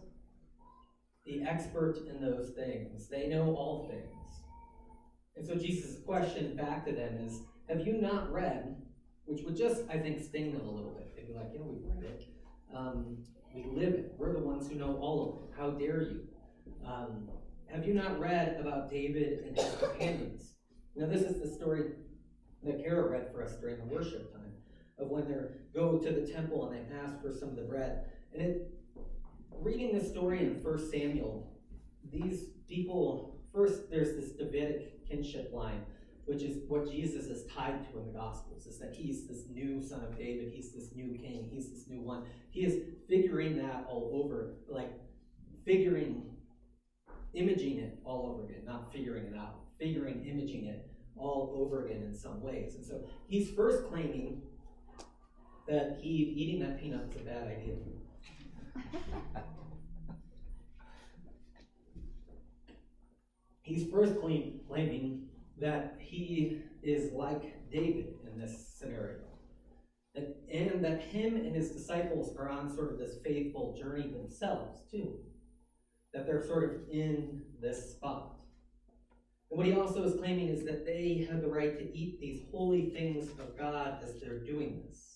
The 1.25 1.43
expert 1.43 1.97
in 2.09 2.21
those 2.21 2.49
things. 2.49 3.07
They 3.07 3.27
know 3.27 3.55
all 3.55 3.87
things. 3.89 4.11
And 5.35 5.45
so 5.45 5.55
Jesus' 5.55 5.97
question 6.05 6.55
back 6.55 6.85
to 6.85 6.91
them 6.91 7.17
is 7.17 7.41
Have 7.69 7.85
you 7.85 8.01
not 8.01 8.31
read? 8.31 8.75
Which 9.25 9.43
would 9.43 9.55
just, 9.55 9.83
I 9.89 9.97
think, 9.97 10.19
sting 10.21 10.51
them 10.51 10.67
a 10.67 10.71
little 10.71 10.91
bit. 10.91 11.15
They'd 11.15 11.27
be 11.27 11.33
like, 11.33 11.51
Yeah, 11.53 11.61
we've 11.63 11.83
read 11.85 12.03
it. 12.03 12.23
Um, 12.75 13.17
we 13.53 13.65
live 13.65 13.93
it. 13.93 14.13
We're 14.17 14.33
the 14.33 14.39
ones 14.39 14.69
who 14.69 14.75
know 14.75 14.97
all 14.97 15.21
of 15.21 15.49
it. 15.49 15.59
How 15.59 15.71
dare 15.71 16.01
you? 16.01 16.21
Um, 16.85 17.29
have 17.67 17.85
you 17.85 17.93
not 17.93 18.19
read 18.19 18.57
about 18.59 18.89
David 18.89 19.45
and 19.45 19.57
his 19.57 19.75
companions? 19.79 20.53
Now, 20.95 21.07
this 21.07 21.21
is 21.21 21.41
the 21.41 21.47
story 21.47 21.91
that 22.63 22.83
Kara 22.83 23.09
read 23.09 23.31
for 23.31 23.43
us 23.43 23.55
during 23.61 23.77
the 23.77 23.85
worship 23.85 24.31
time 24.33 24.51
of 24.99 25.09
when 25.09 25.27
they 25.27 25.37
go 25.73 25.97
to 25.97 26.11
the 26.11 26.27
temple 26.31 26.69
and 26.69 26.75
they 26.75 26.95
ask 26.95 27.21
for 27.21 27.33
some 27.33 27.49
of 27.49 27.55
the 27.55 27.63
bread. 27.63 28.05
And 28.33 28.41
it, 28.41 28.70
reading 29.59 29.93
this 29.93 30.09
story 30.09 30.39
in 30.39 30.63
1 30.63 30.91
Samuel, 30.91 31.51
these 32.11 32.45
people, 32.67 33.39
first 33.53 33.89
there's 33.89 34.15
this 34.15 34.31
Davidic 34.31 35.07
kinship 35.07 35.51
line, 35.53 35.81
which 36.25 36.43
is 36.43 36.57
what 36.67 36.89
Jesus 36.89 37.25
is 37.25 37.45
tied 37.51 37.83
to 37.91 37.99
in 37.99 38.05
the 38.07 38.13
Gospels, 38.13 38.65
is 38.65 38.79
that 38.79 38.93
he's 38.93 39.27
this 39.27 39.43
new 39.51 39.81
son 39.81 40.03
of 40.03 40.17
David, 40.17 40.51
he's 40.53 40.71
this 40.71 40.95
new 40.95 41.17
king, 41.17 41.49
he's 41.51 41.69
this 41.69 41.87
new 41.87 42.01
one. 42.01 42.23
He 42.49 42.61
is 42.61 42.83
figuring 43.09 43.57
that 43.57 43.85
all 43.89 44.11
over, 44.23 44.55
like 44.67 44.91
figuring, 45.65 46.23
imaging 47.33 47.79
it 47.79 47.99
all 48.03 48.31
over 48.31 48.45
again, 48.45 48.65
not 48.65 48.91
figuring 48.91 49.25
it 49.25 49.35
out, 49.37 49.55
figuring, 49.79 50.25
imaging 50.25 50.65
it 50.65 50.87
all 51.17 51.53
over 51.55 51.85
again 51.85 52.01
in 52.03 52.15
some 52.15 52.41
ways. 52.41 52.75
And 52.75 52.85
so 52.85 53.01
he's 53.27 53.51
first 53.51 53.85
claiming 53.89 54.41
that 55.67 55.99
he 56.01 56.09
eating 56.09 56.59
that 56.61 56.79
peanut 56.79 57.09
is 57.09 57.21
a 57.21 57.23
bad 57.23 57.47
idea. 57.47 57.75
He's 63.71 63.89
first 63.89 64.19
claim, 64.19 64.59
claiming 64.67 65.27
that 65.59 65.95
he 65.99 66.61
is 66.83 67.13
like 67.13 67.69
David 67.71 68.15
in 68.31 68.39
this 68.39 68.67
scenario. 68.77 69.19
And, 70.13 70.33
and 70.51 70.83
that 70.83 71.01
him 71.01 71.35
and 71.37 71.55
his 71.55 71.71
disciples 71.71 72.35
are 72.37 72.49
on 72.49 72.75
sort 72.75 72.91
of 72.91 72.99
this 72.99 73.17
faithful 73.23 73.77
journey 73.79 74.09
themselves, 74.09 74.81
too. 74.91 75.19
That 76.13 76.25
they're 76.25 76.45
sort 76.45 76.63
of 76.65 76.71
in 76.91 77.43
this 77.61 77.91
spot. 77.91 78.35
And 79.49 79.57
what 79.57 79.67
he 79.67 79.73
also 79.73 80.03
is 80.03 80.19
claiming 80.19 80.49
is 80.49 80.65
that 80.65 80.85
they 80.85 81.27
have 81.29 81.41
the 81.41 81.47
right 81.47 81.77
to 81.77 81.97
eat 81.97 82.19
these 82.19 82.41
holy 82.51 82.89
things 82.89 83.29
of 83.39 83.57
God 83.57 83.99
as 84.03 84.19
they're 84.19 84.39
doing 84.39 84.83
this. 84.85 85.10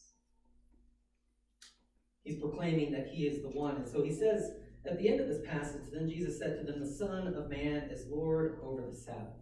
He's 2.26 2.40
proclaiming 2.40 2.92
that 2.92 3.08
he 3.08 3.28
is 3.28 3.44
the 3.44 3.50
one. 3.50 3.78
And 3.78 3.88
so 3.88 4.04
he 4.04 4.12
says 4.12 4.52
at 4.86 4.98
the 4.98 5.08
end 5.08 5.22
of 5.22 5.28
this 5.28 5.46
passage, 5.48 5.84
then 5.94 6.10
Jesus 6.10 6.38
said 6.40 6.58
to 6.58 6.72
them, 6.72 6.82
The 6.82 6.90
Son 6.90 7.28
of 7.28 7.50
Man 7.50 7.84
is 7.92 8.08
Lord 8.08 8.60
over 8.64 8.82
the 8.82 8.96
Sabbath. 8.96 9.38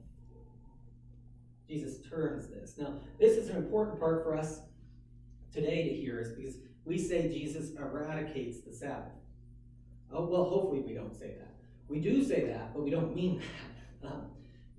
Jesus 1.68 2.06
turns 2.08 2.48
this. 2.48 2.76
Now, 2.78 2.96
this 3.20 3.38
is 3.38 3.50
an 3.50 3.56
important 3.56 4.00
part 4.00 4.24
for 4.24 4.36
us 4.36 4.60
today 5.52 5.90
to 5.90 5.96
hear, 5.96 6.20
is 6.20 6.34
because 6.34 6.58
we 6.84 6.98
say 6.98 7.30
Jesus 7.30 7.72
eradicates 7.78 8.60
the 8.62 8.74
Sabbath. 8.74 9.14
Oh, 10.12 10.26
well, 10.26 10.44
hopefully 10.44 10.82
we 10.82 10.94
don't 10.94 11.16
say 11.18 11.36
that. 11.40 11.56
We 11.88 12.00
do 12.00 12.22
say 12.22 12.46
that, 12.48 12.74
but 12.74 12.84
we 12.84 12.92
don't 12.92 13.16
mean 13.16 13.40
that. 13.40 13.46
Um, 14.04 14.26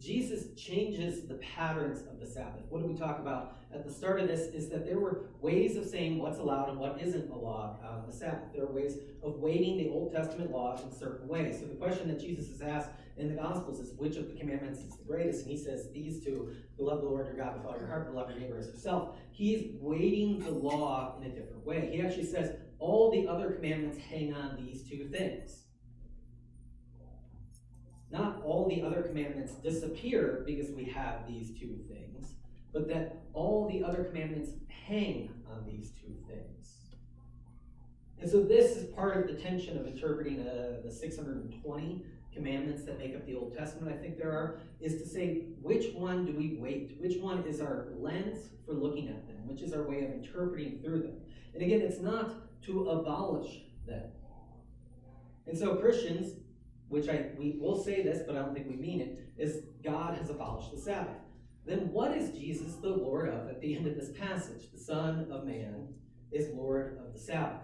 Jesus 0.04 0.54
changes 0.54 1.26
the 1.26 1.34
patterns 1.37 2.02
of 2.11 2.20
the 2.20 2.26
Sabbath. 2.26 2.62
What 2.68 2.82
do 2.82 2.87
we 2.87 2.94
talk 2.94 3.20
about 3.20 3.56
at 3.73 3.87
the 3.87 3.92
start 3.92 4.20
of 4.20 4.28
this? 4.28 4.52
Is 4.52 4.68
that 4.68 4.84
there 4.84 4.99
were 4.99 5.30
ways 5.40 5.76
of 5.76 5.87
saying 5.87 6.18
what's 6.18 6.38
allowed 6.38 6.68
and 6.68 6.78
what 6.78 7.00
isn't 7.00 7.30
allowed 7.30 7.78
on 7.82 8.04
the 8.06 8.12
Sabbath. 8.12 8.52
There 8.52 8.64
are 8.64 8.73
ways 8.73 8.99
of 9.23 9.37
weighting 9.37 9.78
the 9.78 9.88
Old 9.88 10.12
Testament 10.12 10.50
laws 10.50 10.82
in 10.82 10.92
certain 10.92 11.26
ways. 11.26 11.58
So 11.58 11.66
the 11.66 11.76
question 11.76 12.08
that 12.08 12.20
Jesus 12.20 12.50
has 12.50 12.61
asked 12.61 12.90
in 13.16 13.28
the 13.28 13.40
Gospels 13.40 13.80
is 13.80 13.94
which 13.96 14.16
of 14.16 14.28
the 14.28 14.38
commandments 14.38 14.80
is 14.80 14.94
the 14.96 15.04
greatest? 15.04 15.46
And 15.46 15.50
he 15.50 15.56
says 15.56 15.88
these 15.94 16.23
two 16.23 16.54
love 16.76 17.00
the 17.00 17.08
Lord 17.08 17.26
your 17.26 17.37
God 17.37 17.56
with 17.56 17.64
all 17.64 17.78
your 17.78 17.87
heart, 17.87 18.06
and 18.06 18.14
love 18.14 18.28
your 18.28 18.38
neighbor 18.38 18.58
as 18.58 18.66
yourself. 18.66 19.16
He's 19.30 19.70
weighting 19.80 20.40
the 20.40 20.50
law 20.50 21.16
in 21.18 21.30
a 21.30 21.34
different 21.34 21.64
way. 21.64 21.90
He 21.90 22.02
actually 22.02 22.26
says 22.26 22.56
all 22.78 23.11
the 23.11 23.26
other 23.26 23.52
commandments 23.52 23.96
hang 23.99 24.34
on 24.34 24.56
these 24.56 24.82
two 24.82 25.08
things 25.08 25.63
not 28.14 28.40
all 28.44 28.68
the 28.68 28.80
other 28.80 29.02
commandments 29.02 29.54
disappear 29.54 30.44
because 30.47 30.71
we 30.71 30.85
have 30.85 31.26
these 31.26 31.50
two 31.50 31.78
things, 31.88 32.35
but 32.73 32.88
that 32.88 33.25
all 33.33 33.68
the 33.68 33.83
other 33.83 34.04
commandments 34.04 34.50
hang 34.68 35.30
on 35.50 35.66
these 35.66 35.90
two 35.90 36.14
things. 36.28 36.94
And 38.21 38.30
so 38.30 38.42
this 38.42 38.76
is 38.76 38.85
part 38.94 39.16
of 39.16 39.26
the 39.26 39.42
tension 39.42 39.76
of 39.76 39.87
interpreting 39.87 40.47
uh, 40.47 40.80
the 40.85 40.92
620 40.92 42.04
commandments 42.33 42.85
that 42.85 42.99
make 42.99 43.16
up 43.16 43.26
the 43.26 43.35
Old 43.35 43.56
Testament, 43.56 43.92
I 43.92 44.00
think 44.00 44.16
there 44.16 44.30
are, 44.30 44.61
is 44.80 45.00
to 45.02 45.09
say 45.09 45.47
which 45.61 45.92
one 45.94 46.25
do 46.25 46.33
we 46.33 46.56
weight? 46.56 46.97
Which 47.00 47.18
one 47.18 47.44
is 47.44 47.61
our 47.61 47.88
lens 47.97 48.50
for 48.64 48.73
looking 48.73 49.09
at 49.09 49.26
them? 49.26 49.37
Which 49.47 49.61
is 49.62 49.73
our 49.73 49.83
way 49.83 50.04
of 50.04 50.12
interpreting 50.12 50.80
through 50.83 51.02
them? 51.02 51.16
And 51.52 51.62
again, 51.62 51.80
it's 51.80 52.00
not 52.00 52.62
to 52.62 52.90
abolish 52.90 53.62
them. 53.87 54.04
And 55.47 55.56
so 55.56 55.76
Christians 55.76 56.33
which 56.88 57.09
I 57.09 57.31
we 57.37 57.57
will 57.61 57.83
say 57.83 58.03
this, 58.03 58.23
but 58.26 58.37
I 58.37 58.41
don't 58.41 58.55
think 58.55 58.69
we 58.69 58.76
mean 58.76 59.00
it, 59.00 59.19
is 59.37 59.64
God 59.83 60.17
has 60.19 60.31
abolished 60.31 60.73
the 60.73 60.81
Sabbath. 60.81 61.17
Then 61.67 61.91
what 61.93 62.17
is 62.17 62.37
Jesus 62.37 62.75
the 62.75 62.91
Lord 62.91 63.29
of 63.29 63.49
at 63.49 63.61
the 63.61 63.75
end 63.75 63.87
of 63.87 63.97
this 63.97 64.11
passage? 64.11 64.71
The 64.73 64.79
Son 64.79 65.26
of 65.31 65.45
Man 65.45 65.88
is 66.31 66.49
Lord 66.55 66.99
of 67.05 67.12
the 67.12 67.19
Sabbath. 67.19 67.61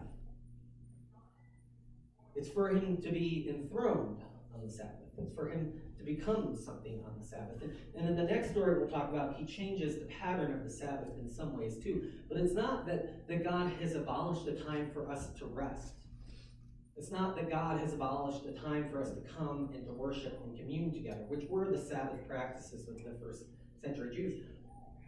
It's 2.35 2.49
for 2.49 2.71
him 2.71 2.97
to 3.03 3.11
be 3.11 3.47
enthroned 3.51 4.23
on 4.55 4.63
the 4.65 4.73
Sabbath. 4.73 4.95
It's 5.19 5.35
for 5.35 5.49
him 5.49 5.73
to 5.99 6.05
become 6.05 6.57
something 6.57 7.01
on 7.05 7.13
the 7.21 7.27
Sabbath. 7.27 7.63
And, 7.95 8.09
in 8.09 8.17
the 8.17 8.23
next 8.23 8.53
story 8.53 8.79
we'll 8.79 8.89
talk 8.89 9.11
about, 9.11 9.37
he 9.37 9.45
changes 9.45 9.97
the 9.97 10.07
pattern 10.07 10.55
of 10.55 10.65
the 10.65 10.71
Sabbath 10.71 11.19
in 11.21 11.29
some 11.29 11.59
ways 11.59 11.77
too. 11.77 12.11
But 12.29 12.39
it's 12.39 12.55
not 12.55 12.87
that, 12.87 13.29
that 13.29 13.45
God 13.45 13.71
has 13.81 13.95
abolished 13.95 14.47
the 14.47 14.53
time 14.53 14.91
for 14.93 15.11
us 15.11 15.29
to 15.39 15.45
rest. 15.45 15.93
It's 17.01 17.11
not 17.11 17.35
that 17.37 17.49
God 17.49 17.81
has 17.81 17.95
abolished 17.95 18.45
the 18.45 18.53
time 18.53 18.91
for 18.91 19.01
us 19.01 19.09
to 19.09 19.21
come 19.35 19.71
and 19.73 19.87
to 19.87 19.93
worship 19.93 20.39
and 20.45 20.55
commune 20.55 20.93
together, 20.93 21.23
which 21.29 21.49
were 21.49 21.71
the 21.71 21.79
Sabbath 21.79 22.29
practices 22.29 22.89
of 22.89 22.97
the 22.99 23.19
first 23.19 23.45
century 23.83 24.15
Jews. 24.15 24.43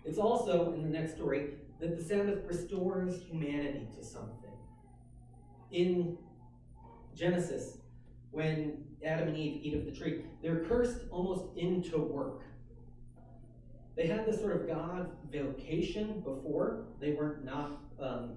It's 0.02 0.16
also, 0.16 0.72
in 0.72 0.82
the 0.84 0.88
next 0.88 1.16
story, 1.16 1.50
that 1.80 1.98
the 1.98 2.02
Sabbath 2.02 2.46
restores 2.46 3.20
humanity 3.20 3.88
to 3.94 4.02
something. 4.02 4.54
In 5.70 6.16
Genesis, 7.14 7.76
when 8.30 8.84
Adam 9.04 9.28
and 9.28 9.36
Eve 9.36 9.60
eat 9.62 9.74
of 9.74 9.84
the 9.84 9.92
tree, 9.92 10.24
they're 10.42 10.64
cursed 10.64 11.00
almost 11.10 11.44
into 11.58 11.98
work. 11.98 12.40
They 13.96 14.06
had 14.06 14.24
this 14.24 14.40
sort 14.40 14.56
of 14.56 14.66
God 14.66 15.10
vocation 15.30 16.20
before. 16.20 16.86
They 17.00 17.12
weren't 17.12 17.44
not 17.44 17.82
um, 18.00 18.36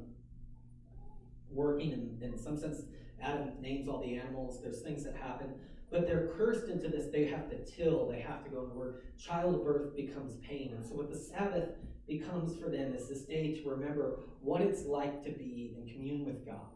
working 1.50 1.93
in, 1.93 2.17
in 2.21 2.38
some 2.38 2.57
sense 2.57 2.81
Adam 3.25 3.50
names 3.60 3.88
all 3.88 4.01
the 4.01 4.15
animals, 4.15 4.62
there's 4.62 4.82
things 4.82 5.03
that 5.03 5.15
happen, 5.15 5.53
but 5.91 6.05
they're 6.05 6.32
cursed 6.38 6.70
into 6.70 6.88
this. 6.88 7.08
They 7.12 7.25
have 7.25 7.50
to 7.50 7.65
till, 7.65 8.08
they 8.08 8.20
have 8.22 8.44
to 8.44 8.50
go 8.50 8.65
to 8.65 8.74
work. 8.74 9.03
Childbirth 9.17 9.96
becomes 9.96 10.36
pain. 10.48 10.74
And 10.75 10.86
so, 10.86 10.96
what 10.96 11.10
the 11.10 11.17
Sabbath 11.17 11.70
becomes 12.08 12.60
for 12.60 12.70
them 12.70 12.94
is 12.94 13.10
this 13.10 13.22
day 13.22 13.55
to 13.55 13.70
remember 13.70 14.20
what 14.41 14.62
it's 14.62 14.86
like 14.86 15.24
to 15.24 15.32
be 15.32 15.75
in 15.77 15.91
commune 15.91 16.25
with 16.25 16.46
God, 16.46 16.70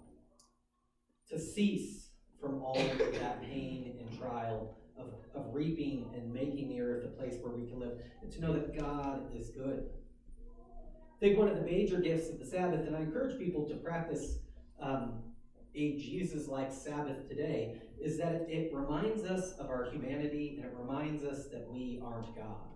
to 1.29 1.39
cease 1.39 2.10
from 2.41 2.63
all 2.63 2.79
of 2.79 2.98
that 3.20 3.41
pain 3.44 3.94
and 4.00 4.20
trial 4.20 4.75
of, 4.98 5.08
of 5.36 5.53
reaping 5.53 6.10
and 6.15 6.34
making 6.34 6.70
the 6.70 6.82
earth 6.82 7.06
a 7.06 7.10
place 7.10 7.36
where 7.41 7.53
we 7.53 7.68
can 7.68 7.79
live, 7.79 8.00
and 8.22 8.32
to 8.32 8.41
know 8.41 8.53
that 8.53 8.77
God 8.77 9.24
is 9.36 9.50
good. 9.50 9.84
I 10.48 11.20
think 11.20 11.38
one 11.38 11.50
of 11.50 11.56
the 11.56 11.63
major 11.63 12.00
gifts 12.00 12.29
of 12.29 12.39
the 12.39 12.46
Sabbath, 12.46 12.88
and 12.88 12.96
I 12.96 13.01
encourage 13.01 13.38
people 13.38 13.68
to 13.68 13.75
practice 13.75 14.38
um, 14.82 15.20
a 15.75 15.97
Jesus 15.97 16.47
like 16.47 16.71
Sabbath 16.71 17.27
today 17.27 17.81
is 18.01 18.17
that 18.17 18.45
it, 18.49 18.73
reminds 18.73 19.23
us 19.23 19.53
of 19.59 19.69
our 19.69 19.89
humanity 19.91 20.55
and 20.57 20.65
it 20.65 20.73
reminds 20.77 21.23
us 21.23 21.47
that 21.47 21.67
we 21.69 22.01
aren't 22.03 22.35
God. 22.35 22.69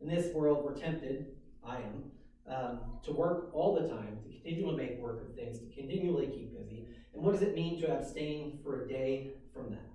In 0.00 0.08
this 0.08 0.34
world, 0.34 0.64
we're 0.64 0.74
tempted, 0.74 1.26
I 1.64 1.76
am, 1.76 2.10
um, 2.46 2.80
to 3.04 3.12
work 3.12 3.50
all 3.52 3.74
the 3.74 3.88
time, 3.88 4.18
to 4.22 4.28
continually 4.30 4.76
make 4.76 4.98
work 5.00 5.28
of 5.28 5.34
things, 5.34 5.58
to 5.58 5.66
continually 5.74 6.26
keep 6.26 6.56
busy. 6.56 6.86
And 7.14 7.22
what 7.22 7.32
does 7.32 7.42
it 7.42 7.54
mean 7.54 7.80
to 7.80 7.96
abstain 7.96 8.58
for 8.62 8.84
a 8.84 8.88
day 8.88 9.34
from 9.52 9.70
that? 9.70 9.90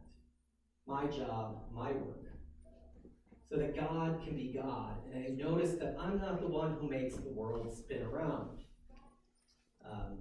My 0.86 1.06
job, 1.06 1.62
my 1.74 1.92
work. 1.92 2.20
So 3.50 3.58
that 3.58 3.76
God 3.76 4.22
can 4.26 4.36
be 4.36 4.52
God. 4.54 4.96
And 5.14 5.24
I 5.24 5.30
notice 5.30 5.74
that 5.74 5.96
I'm 6.00 6.18
not 6.18 6.42
the 6.42 6.48
one 6.48 6.76
who 6.80 6.90
makes 6.90 7.16
the 7.16 7.30
world 7.30 7.72
spin 7.78 8.02
around. 8.02 8.50
Um, 9.90 10.18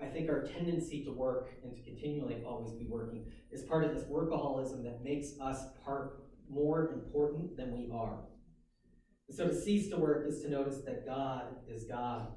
I 0.00 0.06
think 0.06 0.30
our 0.30 0.42
tendency 0.42 1.04
to 1.04 1.12
work 1.12 1.50
and 1.64 1.74
to 1.74 1.82
continually 1.82 2.42
always 2.46 2.72
be 2.72 2.86
working 2.88 3.24
is 3.50 3.62
part 3.62 3.84
of 3.84 3.94
this 3.94 4.04
workaholism 4.04 4.84
that 4.84 5.02
makes 5.02 5.32
us 5.40 5.58
part 5.84 6.22
more 6.48 6.92
important 6.92 7.56
than 7.56 7.72
we 7.72 7.90
are. 7.92 8.20
And 9.28 9.36
so 9.36 9.48
to 9.48 9.54
cease 9.54 9.90
to 9.90 9.96
work 9.96 10.26
is 10.26 10.40
to 10.42 10.50
notice 10.50 10.78
that 10.86 11.04
God 11.04 11.56
is 11.68 11.84
God. 11.84 12.28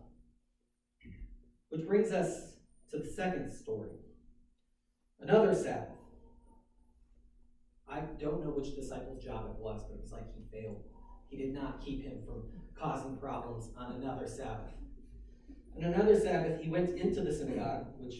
Which 1.69 1.87
brings 1.87 2.11
us 2.11 2.55
to 2.89 2.97
the 2.97 3.09
second 3.09 3.51
story. 3.51 3.91
Another 5.19 5.55
Sabbath. 5.55 5.89
I 7.87 7.99
don't 8.19 8.43
know 8.43 8.51
which 8.51 8.75
disciple's 8.75 9.23
job 9.23 9.45
it 9.49 9.61
was, 9.61 9.83
but 9.83 9.95
it 9.95 10.01
was 10.01 10.11
like 10.11 10.25
he 10.35 10.43
failed. 10.51 10.81
He 11.29 11.37
did 11.37 11.53
not 11.53 11.83
keep 11.83 12.03
him 12.03 12.19
from 12.25 12.43
causing 12.77 13.17
problems 13.17 13.69
on 13.77 13.93
another 13.93 14.27
Sabbath. 14.27 14.73
On 15.77 15.83
another 15.83 16.19
Sabbath, 16.19 16.61
he 16.61 16.69
went 16.69 16.89
into 16.97 17.21
the 17.21 17.33
synagogue, 17.33 17.87
which 17.99 18.15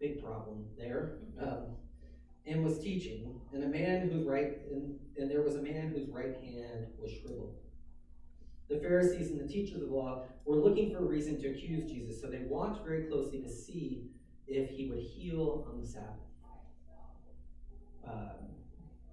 big 0.00 0.22
problem 0.22 0.64
there, 0.76 1.18
um, 1.40 1.76
and 2.46 2.64
was 2.64 2.78
teaching. 2.80 3.40
And 3.52 3.64
a 3.64 3.68
man 3.68 4.08
whose 4.08 4.24
right 4.24 4.58
and, 4.70 4.98
and 5.16 5.30
there 5.30 5.42
was 5.42 5.56
a 5.56 5.62
man 5.62 5.88
whose 5.88 6.08
right 6.08 6.34
hand 6.42 6.86
was 6.98 7.12
shriveled. 7.12 7.54
The 8.68 8.78
Pharisees 8.78 9.30
and 9.30 9.40
the 9.40 9.46
teachers 9.46 9.82
of 9.82 9.88
the 9.88 9.94
law 9.94 10.24
were 10.44 10.56
looking 10.56 10.90
for 10.90 10.98
a 10.98 11.06
reason 11.06 11.40
to 11.40 11.48
accuse 11.48 11.88
Jesus, 11.90 12.20
so 12.20 12.28
they 12.28 12.42
watched 12.48 12.84
very 12.84 13.04
closely 13.04 13.40
to 13.42 13.48
see 13.48 14.10
if 14.48 14.70
he 14.70 14.88
would 14.88 14.98
heal 14.98 15.66
on 15.70 15.80
the 15.80 15.86
Sabbath. 15.86 16.10
Um, 18.06 18.50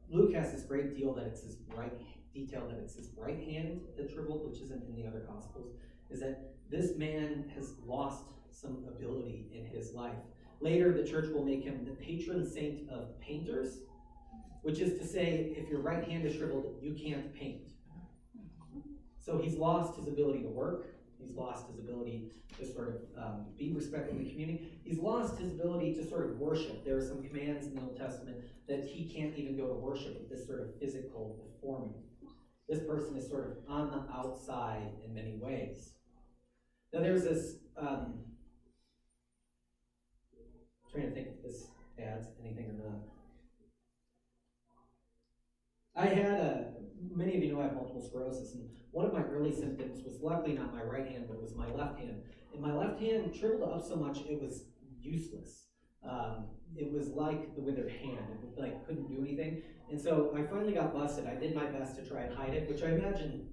Luke 0.09 0.33
has 0.33 0.51
this 0.51 0.63
great 0.63 0.95
deal 0.95 1.13
that 1.15 1.25
it's 1.25 1.43
his 1.43 1.57
right 1.75 1.91
detail 2.33 2.67
that 2.67 2.79
it's 2.79 2.95
his 2.95 3.09
right 3.15 3.39
hand 3.43 3.81
that 3.97 4.09
shriveled, 4.11 4.49
which 4.49 4.59
isn't 4.61 4.83
in 4.83 4.95
the 4.95 5.07
other 5.07 5.19
gospels, 5.19 5.75
is 6.13 6.19
that 6.19 6.53
this 6.69 6.95
man 6.95 7.51
has 7.55 7.73
lost 7.85 8.23
some 8.51 8.85
ability 8.87 9.47
in 9.53 9.65
his 9.65 9.93
life. 9.93 10.15
Later, 10.61 10.93
the 10.93 11.03
church 11.03 11.29
will 11.33 11.43
make 11.43 11.63
him 11.63 11.83
the 11.83 11.91
patron 11.91 12.49
saint 12.49 12.89
of 12.89 13.19
painters, 13.19 13.79
which 14.61 14.79
is 14.79 14.97
to 14.99 15.05
say, 15.05 15.53
if 15.57 15.67
your 15.69 15.81
right 15.81 16.07
hand 16.07 16.25
is 16.25 16.35
shriveled, 16.35 16.77
you 16.81 16.93
can't 16.93 17.33
paint. 17.33 17.69
So 19.19 19.37
he's 19.37 19.55
lost 19.55 19.97
his 19.97 20.07
ability 20.07 20.43
to 20.43 20.49
work. 20.49 20.87
He's 21.19 21.35
lost 21.35 21.67
his 21.67 21.79
ability 21.79 22.31
to 22.57 22.65
sort 22.65 22.89
of 22.89 23.23
um, 23.23 23.45
be 23.57 23.73
respected 23.73 24.15
in 24.15 24.23
the 24.23 24.29
community. 24.29 24.79
He's 24.83 24.99
lost 24.99 25.39
his 25.39 25.51
ability 25.51 25.95
to 25.95 26.07
sort 26.07 26.29
of 26.29 26.37
worship. 26.37 26.85
There 26.85 26.97
are 26.97 27.01
some 27.01 27.23
commands 27.23 27.67
in 27.67 27.75
the 27.75 27.81
Old 27.81 27.97
Testament 27.97 28.37
that 28.67 28.83
he 28.83 29.05
can't 29.05 29.35
even 29.37 29.57
go 29.57 29.67
to 29.67 29.73
worship 29.73 30.19
with 30.19 30.29
this 30.29 30.45
sort 30.45 30.61
of 30.61 30.79
physical 30.79 31.43
deformity. 31.43 31.99
This 32.69 32.83
person 32.83 33.15
is 33.17 33.27
sort 33.27 33.47
of 33.47 33.57
on 33.67 33.91
the 33.91 34.13
outside 34.13 34.91
in 35.05 35.13
many 35.13 35.37
ways. 35.41 35.93
Now, 36.93 37.01
there's 37.01 37.23
this. 37.23 37.55
Um, 37.75 38.19
trying 40.91 41.09
to 41.09 41.11
think 41.11 41.27
if 41.27 41.43
this 41.43 41.65
adds 41.99 42.27
anything 42.39 42.69
or 42.69 42.89
not. 42.89 42.99
I 45.95 46.05
had 46.05 46.39
a, 46.39 46.73
many 47.11 47.35
of 47.35 47.43
you 47.43 47.53
know 47.53 47.61
I 47.61 47.63
have 47.63 47.73
multiple 47.73 48.01
sclerosis, 48.01 48.53
and 48.53 48.69
one 48.91 49.05
of 49.05 49.13
my 49.13 49.23
early 49.23 49.51
symptoms 49.51 50.03
was 50.03 50.19
luckily 50.21 50.53
not 50.53 50.73
my 50.73 50.83
right 50.83 51.07
hand, 51.07 51.25
but 51.27 51.41
was 51.41 51.55
my 51.55 51.67
left 51.71 51.97
hand. 51.97 52.21
And 52.53 52.61
my 52.61 52.73
left 52.73 52.99
hand 52.99 53.35
shriveled 53.35 53.73
up 53.73 53.83
so 53.83 53.95
much 53.95 54.19
it 54.29 54.39
was 54.39 54.65
useless. 55.01 55.65
Um, 56.07 56.45
it 56.75 56.91
was 56.91 57.09
like 57.09 57.55
the 57.55 57.61
withered 57.61 57.91
hand. 57.91 58.37
It 58.43 58.59
like 58.59 58.85
couldn't 58.85 59.07
do 59.07 59.21
anything. 59.21 59.63
And 59.89 59.99
so 59.99 60.35
I 60.37 60.43
finally 60.43 60.73
got 60.73 60.93
busted. 60.93 61.25
I 61.25 61.35
did 61.35 61.55
my 61.55 61.65
best 61.65 61.95
to 61.97 62.07
try 62.07 62.21
and 62.21 62.35
hide 62.35 62.53
it, 62.53 62.69
which 62.69 62.83
I 62.83 62.89
imagine 62.89 63.47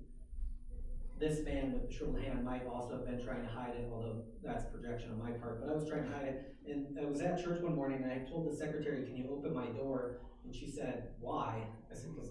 this 1.20 1.44
man 1.44 1.72
with 1.72 1.86
the 1.86 1.92
shriveled 1.92 2.22
hand 2.22 2.44
might 2.44 2.66
also 2.66 2.96
have 2.96 3.04
been 3.04 3.22
trying 3.22 3.42
to 3.42 3.48
hide 3.48 3.74
it, 3.76 3.88
although 3.92 4.22
that's 4.42 4.64
projection 4.72 5.12
on 5.12 5.18
my 5.18 5.36
part. 5.38 5.60
But 5.60 5.70
I 5.70 5.74
was 5.76 5.86
trying 5.86 6.04
to 6.04 6.10
hide 6.10 6.24
it. 6.24 6.56
And 6.66 6.98
I 6.98 7.04
was 7.04 7.20
at 7.20 7.42
church 7.42 7.62
one 7.62 7.76
morning 7.76 8.02
and 8.02 8.10
I 8.10 8.18
told 8.30 8.50
the 8.50 8.56
secretary, 8.56 9.04
Can 9.04 9.16
you 9.16 9.28
open 9.30 9.54
my 9.54 9.66
door? 9.66 10.20
And 10.44 10.54
she 10.54 10.70
said, 10.70 11.08
Why? 11.20 11.62
I 11.90 11.94
said, 11.94 12.14
Because 12.14 12.30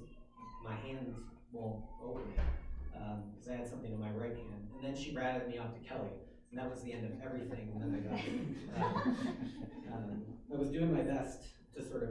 my 0.64 0.76
hands 0.76 1.16
won't 1.52 1.84
open 2.04 2.24
it. 2.36 2.40
Because 2.92 3.48
um, 3.48 3.54
I 3.54 3.58
had 3.58 3.70
something 3.70 3.92
in 3.92 4.00
my 4.00 4.10
right 4.10 4.36
hand. 4.36 4.68
And 4.76 4.84
then 4.84 4.96
she 4.96 5.16
ratted 5.16 5.48
me 5.48 5.60
off 5.60 5.74
to 5.74 5.80
Kelly. 5.80 6.10
And 6.52 6.60
that 6.60 6.70
was 6.70 6.82
the 6.82 6.92
end 6.92 7.06
of 7.06 7.12
everything. 7.24 7.72
And 7.76 7.82
then 7.82 7.92
I 7.94 8.10
got, 8.10 8.84
um, 9.94 9.94
um, 9.94 10.22
I 10.52 10.58
was 10.58 10.70
doing 10.70 10.92
my 10.92 11.02
best 11.02 11.44
to 11.78 11.88
sort 11.88 12.04
of 12.04 12.10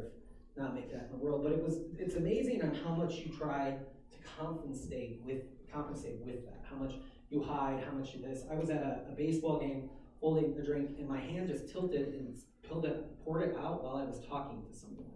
not 0.56 0.74
make 0.74 0.92
that 0.92 1.08
in 1.10 1.18
the 1.18 1.24
world. 1.24 1.42
But 1.42 1.52
it 1.52 1.62
was, 1.62 1.78
it's 1.98 2.14
amazing 2.14 2.62
on 2.62 2.72
how 2.72 2.94
much 2.94 3.14
you 3.14 3.32
try 3.36 3.76
to 4.12 4.18
compensate 4.38 5.20
with, 5.24 5.42
compensate 5.72 6.18
with 6.24 6.44
that. 6.46 6.64
How 6.68 6.76
much 6.76 6.94
you 7.30 7.42
hide, 7.42 7.82
how 7.84 7.92
much 7.92 8.14
you 8.14 8.22
this. 8.22 8.44
I 8.50 8.54
was 8.54 8.70
at 8.70 8.82
a, 8.82 9.12
a 9.12 9.14
baseball 9.16 9.60
game 9.60 9.90
holding 10.20 10.56
a 10.58 10.64
drink, 10.64 10.96
and 10.98 11.08
my 11.08 11.20
hand 11.20 11.48
just 11.48 11.70
tilted 11.70 12.08
and 12.08 12.36
pulled 12.68 12.86
it, 12.86 13.04
poured 13.24 13.42
it 13.42 13.56
out 13.56 13.82
while 13.82 13.96
I 13.96 14.04
was 14.04 14.24
talking 14.28 14.62
to 14.70 14.76
someone. 14.76 15.06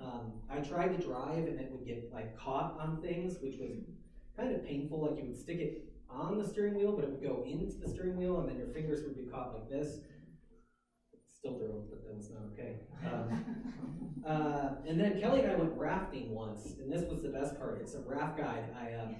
Um, 0.00 0.32
I 0.50 0.58
tried 0.58 0.98
to 0.98 1.06
drive, 1.06 1.46
and 1.46 1.60
it 1.60 1.70
would 1.70 1.86
get 1.86 2.10
like 2.12 2.36
caught 2.36 2.76
on 2.80 3.00
things, 3.00 3.36
which 3.40 3.56
was 3.60 3.78
kind 4.36 4.54
of 4.54 4.66
painful. 4.66 5.02
Like 5.02 5.18
you 5.18 5.30
would 5.30 5.38
stick 5.38 5.58
it 5.58 5.92
on 6.10 6.38
the 6.38 6.46
steering 6.46 6.74
wheel, 6.74 6.92
but 6.92 7.04
it 7.04 7.10
would 7.10 7.22
go 7.22 7.44
into 7.46 7.78
the 7.78 7.88
steering 7.88 8.16
wheel, 8.16 8.40
and 8.40 8.48
then 8.48 8.56
your 8.56 8.68
fingers 8.68 9.04
would 9.04 9.16
be 9.16 9.30
caught 9.30 9.54
like 9.54 9.68
this. 9.70 10.00
Still 11.36 11.58
drove, 11.58 11.90
but 11.90 12.04
that 12.04 12.16
was 12.16 12.30
not 12.30 12.42
okay. 12.52 12.76
Um, 13.04 14.24
uh, 14.26 14.88
and 14.88 14.98
then 14.98 15.20
Kelly 15.20 15.40
and 15.40 15.52
I 15.52 15.56
went 15.56 15.72
rafting 15.76 16.30
once, 16.30 16.74
and 16.80 16.92
this 16.92 17.08
was 17.08 17.22
the 17.22 17.28
best 17.28 17.58
part. 17.58 17.80
It's 17.80 17.94
a 17.94 18.00
raft 18.00 18.38
guide. 18.38 18.64
I 18.80 18.94
um, 18.94 19.16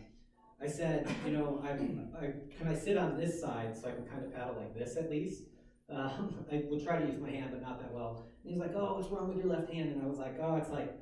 I 0.63 0.69
said, 0.69 1.13
you 1.27 1.33
know, 1.33 1.61
I, 1.65 1.71
I, 2.25 2.33
can 2.57 2.69
I 2.69 2.75
sit 2.75 2.97
on 2.97 3.17
this 3.17 3.41
side 3.41 3.77
so 3.77 3.89
I 3.89 3.93
can 3.93 4.05
kind 4.07 4.25
of 4.25 4.33
paddle 4.33 4.55
like 4.57 4.75
this 4.75 4.97
at 4.97 5.11
least? 5.11 5.43
Um, 5.91 6.37
I 6.53 6.63
would 6.71 6.85
try 6.85 7.01
to 7.01 7.07
use 7.07 7.21
my 7.21 7.31
hand, 7.31 7.51
but 7.51 7.63
not 7.63 7.81
that 7.81 7.93
well. 7.93 8.29
And 8.45 8.53
he's 8.53 8.61
like, 8.61 8.73
oh, 8.77 8.95
what's 8.95 9.09
wrong 9.09 9.29
with 9.29 9.39
your 9.39 9.53
left 9.53 9.73
hand? 9.73 9.93
And 9.93 10.03
I 10.03 10.07
was 10.07 10.19
like, 10.19 10.37
oh, 10.41 10.57
it's 10.57 10.71
like, 10.71 10.95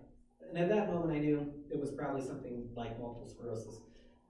and 0.49 0.59
at 0.59 0.68
that 0.70 0.92
moment 0.92 1.12
I 1.12 1.18
knew 1.18 1.53
it 1.70 1.79
was 1.79 1.90
probably 1.90 2.23
something 2.27 2.68
like 2.75 2.99
multiple 2.99 3.29
sclerosis. 3.29 3.81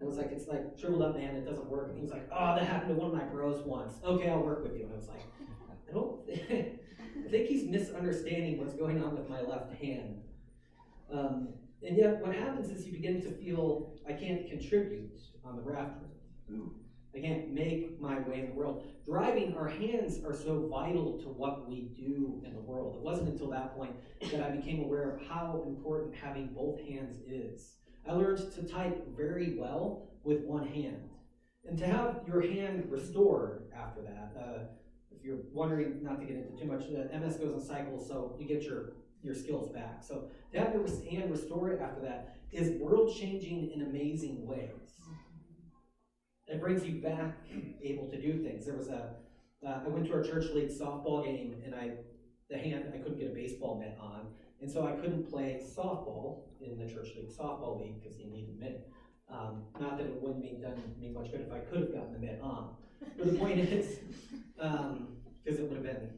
And 0.01 0.07
I 0.07 0.09
was 0.09 0.16
like, 0.16 0.33
it's 0.33 0.49
like 0.49 0.62
shriveled 0.79 1.03
up, 1.03 1.16
man, 1.16 1.37
it 1.37 1.45
doesn't 1.45 1.69
work. 1.71 1.88
And 1.88 1.97
he 1.97 2.03
was 2.03 2.11
like, 2.11 2.29
oh, 2.33 2.57
that 2.57 2.66
happened 2.66 2.88
to 2.90 2.95
one 2.95 3.11
of 3.11 3.16
my 3.16 3.25
bros 3.25 3.64
once. 3.64 3.95
Okay, 4.05 4.29
I'll 4.29 4.43
work 4.43 4.64
with 4.64 4.77
you. 4.77 4.85
And 4.85 4.93
I 4.93 4.97
was 4.97 5.09
like, 5.09 5.23
I 5.71 5.93
don't, 5.93 6.21
I 7.27 7.31
think 7.31 7.49
he's 7.49 7.64
misunderstanding 7.64 8.59
what's 8.59 8.75
going 8.75 9.03
on 9.03 9.16
with 9.16 9.29
my 9.29 9.43
left 9.43 9.73
hand. 9.75 10.23
Um, 11.12 11.49
and 11.87 11.97
yet, 11.97 12.21
what 12.21 12.35
happens 12.35 12.71
is 12.71 12.87
you 12.87 12.93
begin 12.93 13.23
to 13.23 13.31
feel 13.31 13.95
I 14.09 14.12
can't 14.12 14.49
contribute 14.49 15.19
on 15.45 15.57
the 15.57 15.62
raft. 15.62 16.05
I 17.14 17.19
can't 17.19 17.53
make 17.53 18.01
my 18.01 18.21
way 18.21 18.40
in 18.40 18.47
the 18.49 18.55
world. 18.55 18.87
Driving, 19.05 19.55
our 19.57 19.69
hands 19.69 20.23
are 20.25 20.35
so 20.35 20.69
vital 20.71 21.19
to 21.23 21.29
what 21.29 21.69
we 21.69 21.90
do 21.97 22.40
in 22.45 22.55
the 22.55 22.61
world. 22.61 22.97
It 22.97 23.03
wasn't 23.03 23.31
until 23.31 23.51
that 23.51 23.75
point 23.75 23.95
that 24.31 24.43
I 24.43 24.51
became 24.51 24.85
aware 24.85 25.11
of 25.11 25.27
how 25.27 25.64
important 25.66 26.14
having 26.14 26.49
both 26.55 26.81
hands 26.81 27.16
is. 27.27 27.77
I 28.09 28.12
learned 28.12 28.53
to 28.53 28.62
type 28.62 29.07
very 29.16 29.57
well 29.59 30.11
with 30.23 30.45
one 30.45 30.66
hand. 30.66 31.09
And 31.69 31.79
to 31.79 31.87
have 31.87 32.21
your 32.27 32.43
hand 32.43 32.85
restored 32.88 33.64
after 33.77 34.03
that, 34.03 34.33
uh, 34.38 34.59
if 35.11 35.25
you're 35.25 35.38
wondering, 35.53 36.03
not 36.03 36.21
to 36.21 36.27
get 36.27 36.37
into 36.37 36.59
too 36.59 36.66
much, 36.66 36.85
MS 36.88 37.37
goes 37.37 37.55
in 37.55 37.61
cycles, 37.61 38.09
so 38.09 38.37
you 38.38 38.47
get 38.47 38.62
your 38.62 38.93
your 39.23 39.35
skills 39.35 39.71
back. 39.71 40.03
So 40.03 40.29
to 40.53 40.59
have 40.59 40.75
your 40.75 40.87
hand 41.11 41.31
restored 41.31 41.81
after 41.81 42.01
that 42.03 42.37
is 42.53 42.81
world 42.81 43.15
changing 43.15 43.71
in 43.73 43.83
amazing 43.83 44.47
ways. 44.47 44.71
It 46.47 46.61
brings 46.61 46.85
you 46.85 47.01
back 47.01 47.37
able 47.83 48.09
to 48.11 48.21
do 48.21 48.43
things. 48.43 48.67
There 48.67 48.75
was 48.75 48.89
a, 48.89 49.15
uh, 49.65 49.81
I 49.85 49.89
went 49.89 50.07
to 50.07 50.15
our 50.15 50.23
church 50.23 50.47
league 50.53 50.71
softball 50.71 51.25
game 51.25 51.63
and 51.65 51.75
I, 51.75 51.93
the 52.49 52.59
hand, 52.59 52.93
I 52.93 52.99
couldn't 52.99 53.19
get 53.19 53.31
a 53.31 53.35
baseball 53.35 53.79
mitt 53.79 53.97
on. 54.01 54.27
And 54.61 54.71
so 54.71 54.87
I 54.87 54.93
couldn't 54.93 55.31
play 55.31 55.63
softball 55.63 56.43
in 56.61 56.77
the 56.77 56.93
church 56.93 57.09
league 57.17 57.31
softball 57.31 57.81
league 57.81 58.03
because 58.03 58.19
you 58.19 58.27
need 58.27 58.49
a 58.57 58.61
mitt. 58.61 58.89
Um, 59.33 59.63
not 59.79 59.97
that 59.99 60.07
it 60.07 60.21
wouldn't 60.21 60.43
be 60.43 60.59
done 60.61 60.83
me 60.99 61.11
much 61.11 61.31
good 61.31 61.43
if 61.43 61.53
I 61.53 61.59
could 61.59 61.83
have 61.83 61.95
gotten 61.95 62.13
the 62.15 62.19
mitt 62.19 62.41
on. 62.43 62.75
But 63.17 63.33
the 63.33 63.39
point 63.39 63.61
is, 63.61 63.99
because 64.57 64.77
um, 64.77 65.17
it 65.45 65.61
would 65.63 65.77
have 65.77 65.83
been, 65.85 66.11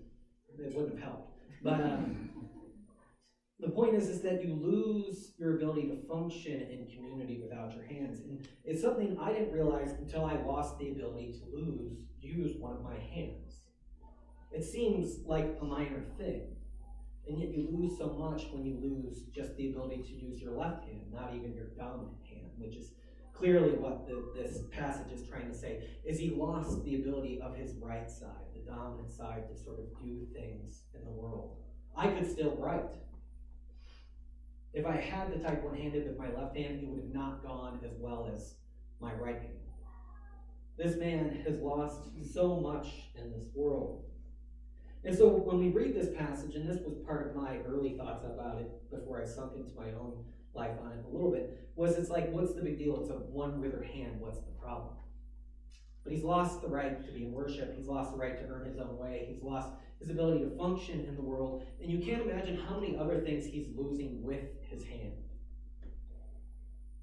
it 0.58 0.74
wouldn't 0.74 0.94
have 0.94 1.02
helped. 1.02 1.38
But 1.62 1.80
um, 1.80 2.30
the 3.62 3.70
point 3.70 3.94
is, 3.94 4.08
is 4.08 4.20
that 4.22 4.44
you 4.44 4.54
lose 4.60 5.32
your 5.38 5.54
ability 5.54 5.86
to 5.88 6.08
function 6.08 6.62
in 6.62 6.88
community 6.94 7.40
without 7.40 7.72
your 7.72 7.84
hands. 7.84 8.18
And 8.18 8.46
it's 8.64 8.82
something 8.82 9.16
I 9.20 9.32
didn't 9.32 9.52
realize 9.52 9.92
until 9.92 10.24
I 10.24 10.34
lost 10.34 10.78
the 10.78 10.90
ability 10.90 11.38
to 11.38 11.56
lose, 11.56 12.02
use 12.20 12.56
one 12.58 12.72
of 12.72 12.82
my 12.82 12.98
hands. 12.98 13.60
It 14.50 14.64
seems 14.64 15.24
like 15.24 15.58
a 15.60 15.64
minor 15.64 16.02
thing. 16.18 16.56
And 17.28 17.38
yet 17.38 17.50
you 17.50 17.68
lose 17.70 17.96
so 17.98 18.08
much 18.08 18.48
when 18.52 18.64
you 18.66 18.78
lose 18.82 19.22
just 19.32 19.56
the 19.56 19.70
ability 19.70 20.02
to 20.02 20.12
use 20.12 20.40
your 20.40 20.58
left 20.58 20.84
hand, 20.84 21.02
not 21.12 21.32
even 21.32 21.54
your 21.54 21.68
dominant 21.78 22.18
hand, 22.28 22.50
which 22.58 22.74
is 22.74 22.90
clearly 23.32 23.70
what 23.70 24.08
the, 24.08 24.24
this 24.34 24.58
passage 24.72 25.12
is 25.12 25.24
trying 25.28 25.48
to 25.48 25.56
say, 25.56 25.88
is 26.04 26.18
he 26.18 26.30
lost 26.30 26.84
the 26.84 26.96
ability 26.96 27.40
of 27.40 27.54
his 27.54 27.76
right 27.80 28.10
side, 28.10 28.50
the 28.54 28.68
dominant 28.68 29.12
side, 29.12 29.44
to 29.48 29.56
sort 29.56 29.78
of 29.78 29.86
do 30.04 30.26
things 30.34 30.82
in 30.94 31.04
the 31.04 31.10
world. 31.12 31.58
I 31.96 32.08
could 32.08 32.28
still 32.28 32.56
write. 32.56 32.90
If 34.74 34.86
I 34.86 34.96
had 34.96 35.30
to 35.32 35.38
type 35.38 35.62
one 35.62 35.76
handed 35.76 36.06
with 36.06 36.18
my 36.18 36.32
left 36.32 36.56
hand, 36.56 36.82
it 36.82 36.88
would 36.88 37.02
have 37.02 37.14
not 37.14 37.42
gone 37.42 37.80
as 37.84 37.92
well 37.98 38.30
as 38.34 38.54
my 39.00 39.12
right 39.14 39.38
hand. 39.38 39.58
This 40.78 40.96
man 40.96 41.42
has 41.46 41.58
lost 41.58 42.08
so 42.32 42.58
much 42.58 42.88
in 43.14 43.30
this 43.30 43.48
world. 43.54 44.04
And 45.04 45.16
so 45.16 45.28
when 45.28 45.58
we 45.58 45.68
read 45.68 45.94
this 45.94 46.08
passage, 46.16 46.54
and 46.54 46.68
this 46.68 46.80
was 46.82 46.94
part 47.04 47.28
of 47.28 47.36
my 47.36 47.58
early 47.68 47.96
thoughts 47.98 48.24
about 48.24 48.58
it 48.58 48.90
before 48.90 49.20
I 49.20 49.26
sunk 49.26 49.52
into 49.56 49.74
my 49.76 49.90
own 49.98 50.24
life 50.54 50.78
on 50.82 50.92
it 50.92 51.04
a 51.06 51.12
little 51.12 51.30
bit, 51.30 51.58
was 51.76 51.96
it's 51.96 52.08
like, 52.08 52.30
what's 52.30 52.54
the 52.54 52.62
big 52.62 52.78
deal? 52.78 53.00
It's 53.00 53.10
a 53.10 53.14
one 53.14 53.60
withered 53.60 53.86
hand. 53.86 54.20
What's 54.20 54.38
the 54.38 54.52
problem? 54.62 54.94
But 56.04 56.12
he's 56.12 56.24
lost 56.24 56.62
the 56.62 56.68
right 56.68 57.04
to 57.04 57.12
be 57.12 57.24
in 57.24 57.32
worship. 57.32 57.76
He's 57.76 57.86
lost 57.86 58.12
the 58.12 58.18
right 58.18 58.36
to 58.36 58.52
earn 58.52 58.66
his 58.66 58.78
own 58.78 58.98
way. 58.98 59.26
He's 59.28 59.42
lost 59.42 59.70
his 60.00 60.10
ability 60.10 60.44
to 60.44 60.56
function 60.56 61.04
in 61.06 61.14
the 61.14 61.22
world. 61.22 61.64
And 61.80 61.90
you 61.90 62.04
can't 62.04 62.28
imagine 62.28 62.56
how 62.56 62.78
many 62.78 62.96
other 62.96 63.20
things 63.20 63.44
he's 63.44 63.68
losing 63.76 64.22
with 64.22 64.44
his 64.68 64.84
hand. 64.84 65.12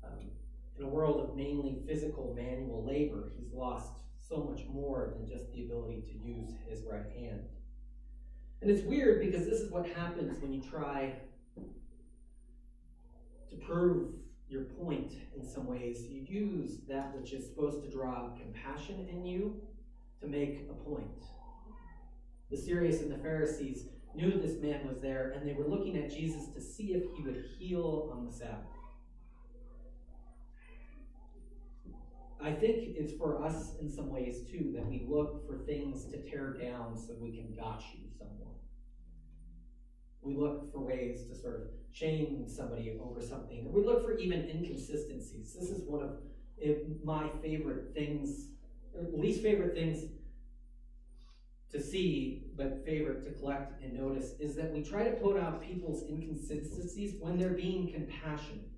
Um, 0.04 0.32
in 0.78 0.84
a 0.84 0.90
world 0.90 1.22
of 1.22 1.36
mainly 1.36 1.82
physical 1.88 2.34
manual 2.36 2.86
labor, 2.86 3.32
he's 3.38 3.54
lost 3.54 3.92
so 4.28 4.38
much 4.38 4.66
more 4.70 5.14
than 5.16 5.28
just 5.28 5.52
the 5.54 5.64
ability 5.64 6.02
to 6.02 6.28
use 6.28 6.52
his 6.68 6.84
right 6.84 7.10
hand. 7.18 7.42
And 8.62 8.70
it's 8.70 8.86
weird 8.86 9.22
because 9.22 9.46
this 9.46 9.62
is 9.62 9.72
what 9.72 9.88
happens 9.88 10.42
when 10.42 10.52
you 10.52 10.62
try 10.62 11.14
to 11.56 13.56
prove 13.66 14.10
your 14.50 14.64
point 14.64 15.14
in 15.36 15.48
some 15.48 15.68
ways. 15.68 16.06
You 16.10 16.22
use 16.28 16.80
that 16.90 17.16
which 17.16 17.34
is 17.34 17.46
supposed 17.46 17.84
to 17.84 17.90
draw 17.90 18.30
compassion 18.36 19.08
in 19.10 19.26
you 19.26 19.62
to 20.22 20.28
make 20.28 20.68
a 20.70 20.74
point. 20.74 21.24
The 22.50 22.58
serious 22.58 23.02
and 23.02 23.12
the 23.12 23.18
Pharisees 23.18 23.86
knew 24.16 24.32
this 24.32 24.60
man 24.60 24.88
was 24.88 25.00
there, 25.00 25.34
and 25.36 25.48
they 25.48 25.54
were 25.54 25.68
looking 25.68 25.98
at 25.98 26.10
Jesus 26.10 26.48
to 26.56 26.62
see 26.62 26.94
if 26.94 27.04
he 27.16 27.24
would 27.24 27.46
heal 27.58 28.10
on 28.12 28.26
the 28.26 28.32
Sabbath. 28.32 28.66
I 32.42 32.52
think 32.52 32.96
it's 32.98 33.14
for 33.14 33.44
us 33.44 33.74
in 33.82 33.92
some 33.92 34.10
ways 34.10 34.42
too 34.50 34.72
that 34.74 34.86
we 34.86 35.06
look 35.08 35.46
for 35.46 35.58
things 35.66 36.06
to 36.06 36.18
tear 36.18 36.54
down 36.54 36.98
so 36.98 37.14
we 37.20 37.32
can 37.32 37.54
gotcha 37.54 37.98
someone. 38.18 38.49
We 40.22 40.36
look 40.36 40.72
for 40.72 40.80
ways 40.80 41.24
to 41.30 41.36
sort 41.36 41.56
of 41.56 41.62
shame 41.92 42.46
somebody 42.48 42.98
over 43.02 43.22
something. 43.22 43.66
Or 43.66 43.72
we 43.72 43.86
look 43.86 44.04
for 44.04 44.18
even 44.18 44.50
inconsistencies. 44.50 45.56
This 45.60 45.70
is 45.70 45.84
one 45.88 46.04
of 46.04 46.18
my 47.04 47.30
favorite 47.42 47.94
things, 47.94 48.48
least 49.14 49.42
favorite 49.42 49.74
things 49.74 50.04
to 51.72 51.82
see, 51.82 52.48
but 52.58 52.84
favorite 52.86 53.24
to 53.24 53.32
collect 53.40 53.82
and 53.84 53.94
notice, 53.94 54.34
is 54.40 54.56
that 54.56 54.74
we 54.74 54.84
try 54.84 55.04
to 55.04 55.12
put 55.12 55.38
out 55.38 55.62
people's 55.62 56.04
inconsistencies 56.10 57.16
when 57.20 57.38
they're 57.38 57.50
being 57.50 57.92
compassionate. 57.94 58.70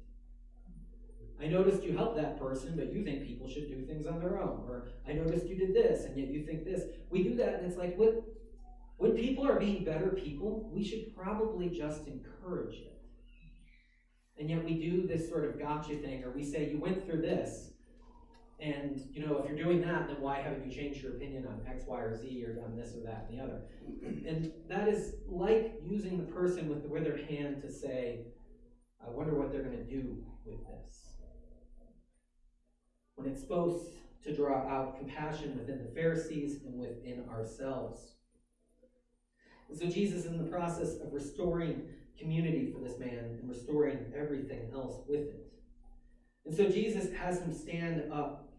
I 1.42 1.48
noticed 1.48 1.84
you 1.84 1.98
helped 1.98 2.18
that 2.18 2.38
person, 2.40 2.74
but 2.76 2.94
you 2.94 3.04
think 3.04 3.26
people 3.26 3.50
should 3.50 3.68
do 3.68 3.84
things 3.86 4.06
on 4.06 4.20
their 4.20 4.40
own. 4.40 4.64
Or 4.68 4.90
I 5.08 5.14
noticed 5.14 5.48
you 5.48 5.56
did 5.56 5.74
this, 5.74 6.06
and 6.06 6.16
yet 6.16 6.28
you 6.28 6.46
think 6.46 6.66
this. 6.66 6.84
We 7.10 7.24
do 7.24 7.36
that, 7.36 7.56
and 7.56 7.66
it's 7.66 7.78
like, 7.78 7.96
what? 7.98 8.24
When 9.02 9.16
people 9.16 9.48
are 9.48 9.60
being 9.60 9.84
better 9.84 10.10
people, 10.10 10.70
we 10.72 10.84
should 10.84 11.16
probably 11.16 11.70
just 11.70 12.08
encourage 12.08 12.76
it. 12.76 13.02
And 14.38 14.48
yet 14.48 14.64
we 14.64 14.76
do 14.76 15.08
this 15.08 15.28
sort 15.28 15.44
of 15.44 15.60
gotcha 15.60 15.96
thing, 15.98 16.24
or 16.24 16.30
we 16.30 16.44
say, 16.44 16.70
you 16.70 16.80
went 16.80 17.04
through 17.04 17.22
this, 17.22 17.72
and 18.60 19.02
you 19.12 19.26
know, 19.26 19.40
if 19.40 19.50
you're 19.50 19.58
doing 19.58 19.82
that, 19.82 20.08
then 20.08 20.22
why 20.22 20.40
haven't 20.42 20.70
you 20.70 20.72
changed 20.72 21.02
your 21.02 21.14
opinion 21.14 21.48
on 21.48 21.62
X, 21.68 21.86
Y, 21.88 22.00
or 22.00 22.16
Z, 22.16 22.46
or 22.46 22.54
done 22.54 22.78
this 22.78 22.94
or 22.96 23.04
that 23.04 23.26
and 23.28 23.40
the 23.40 23.44
other? 23.44 23.62
And 24.28 24.52
that 24.70 24.88
is 24.88 25.16
like 25.28 25.82
using 25.84 26.20
the 26.20 26.32
person 26.32 26.70
with 26.70 26.84
the 26.84 26.88
withered 26.88 27.22
hand 27.28 27.60
to 27.64 27.72
say, 27.72 28.28
I 29.04 29.10
wonder 29.10 29.34
what 29.34 29.52
they're 29.52 29.64
going 29.64 29.78
to 29.78 29.84
do 29.84 30.24
with 30.46 30.60
this 30.60 31.18
when 33.16 33.28
it's 33.28 33.42
supposed 33.42 33.94
to 34.26 34.36
draw 34.36 34.60
out 34.70 35.00
compassion 35.00 35.58
within 35.58 35.84
the 35.84 35.92
Pharisees 35.92 36.62
and 36.64 36.80
within 36.80 37.26
ourselves. 37.32 38.18
And 39.72 39.80
so 39.80 39.86
Jesus 39.88 40.26
is 40.26 40.26
in 40.26 40.38
the 40.38 40.52
process 40.52 40.96
of 40.96 41.14
restoring 41.14 41.84
community 42.20 42.72
for 42.72 42.80
this 42.86 43.00
man 43.00 43.40
and 43.40 43.50
restoring 43.50 44.14
everything 44.16 44.70
else 44.74 44.98
with 45.08 45.22
it. 45.22 45.48
And 46.46 46.54
so 46.54 46.68
Jesus 46.68 47.12
has 47.14 47.40
him 47.40 47.54
stand 47.54 48.12
up 48.12 48.50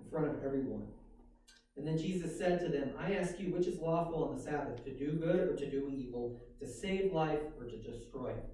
in 0.00 0.10
front 0.10 0.26
of 0.26 0.44
everyone. 0.44 0.88
And 1.76 1.86
then 1.86 1.96
Jesus 1.96 2.36
said 2.36 2.58
to 2.60 2.68
them, 2.68 2.90
I 2.98 3.14
ask 3.14 3.38
you, 3.38 3.52
which 3.52 3.68
is 3.68 3.78
lawful 3.78 4.24
on 4.24 4.36
the 4.36 4.42
Sabbath, 4.42 4.84
to 4.84 4.92
do 4.92 5.12
good 5.12 5.48
or 5.48 5.54
to 5.54 5.70
do 5.70 5.88
evil, 5.94 6.40
to 6.60 6.66
save 6.66 7.12
life 7.12 7.40
or 7.56 7.66
to 7.66 7.76
destroy 7.76 8.30
it? 8.30 8.44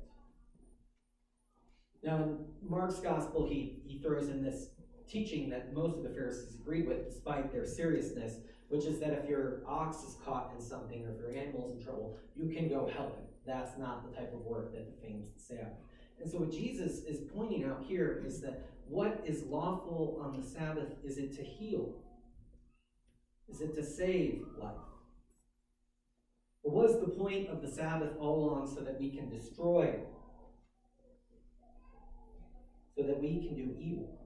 Now, 2.02 2.16
in 2.16 2.38
Mark's 2.60 2.98
gospel, 3.00 3.48
he, 3.48 3.80
he 3.86 3.98
throws 3.98 4.28
in 4.28 4.42
this 4.42 4.68
teaching 5.08 5.48
that 5.48 5.72
most 5.72 5.96
of 5.96 6.02
the 6.02 6.10
Pharisees 6.10 6.56
agreed 6.60 6.86
with, 6.86 7.06
despite 7.06 7.50
their 7.50 7.64
seriousness, 7.64 8.34
which 8.68 8.84
is 8.84 8.98
that 9.00 9.12
if 9.12 9.28
your 9.28 9.62
ox 9.66 9.98
is 9.98 10.16
caught 10.24 10.52
in 10.56 10.62
something 10.62 11.04
or 11.04 11.12
if 11.12 11.20
your 11.20 11.30
animal's 11.30 11.76
in 11.76 11.84
trouble, 11.84 12.18
you 12.34 12.48
can 12.54 12.68
go 12.68 12.90
help 12.94 13.18
it. 13.18 13.24
That's 13.46 13.78
not 13.78 14.10
the 14.10 14.16
type 14.16 14.32
of 14.32 14.40
work 14.40 14.72
that 14.72 15.00
defames 15.00 15.28
the 15.30 15.40
Sabbath. 15.40 15.78
And 16.20 16.30
so 16.30 16.38
what 16.38 16.50
Jesus 16.50 17.04
is 17.04 17.20
pointing 17.34 17.64
out 17.64 17.84
here 17.86 18.22
is 18.26 18.40
that 18.40 18.66
what 18.88 19.22
is 19.26 19.44
lawful 19.44 20.20
on 20.22 20.40
the 20.40 20.46
Sabbath 20.46 20.88
is 21.04 21.18
it 21.18 21.34
to 21.36 21.42
heal? 21.42 21.94
Is 23.48 23.60
it 23.60 23.74
to 23.74 23.84
save 23.84 24.44
life? 24.58 24.74
Or 26.62 26.72
was 26.72 27.00
the 27.00 27.08
point 27.08 27.48
of 27.48 27.60
the 27.60 27.68
Sabbath 27.68 28.12
all 28.18 28.48
along 28.48 28.74
so 28.74 28.82
that 28.82 28.98
we 28.98 29.10
can 29.10 29.28
destroy? 29.28 29.96
So 32.96 33.02
that 33.02 33.20
we 33.20 33.46
can 33.46 33.54
do 33.54 33.76
evil? 33.78 34.23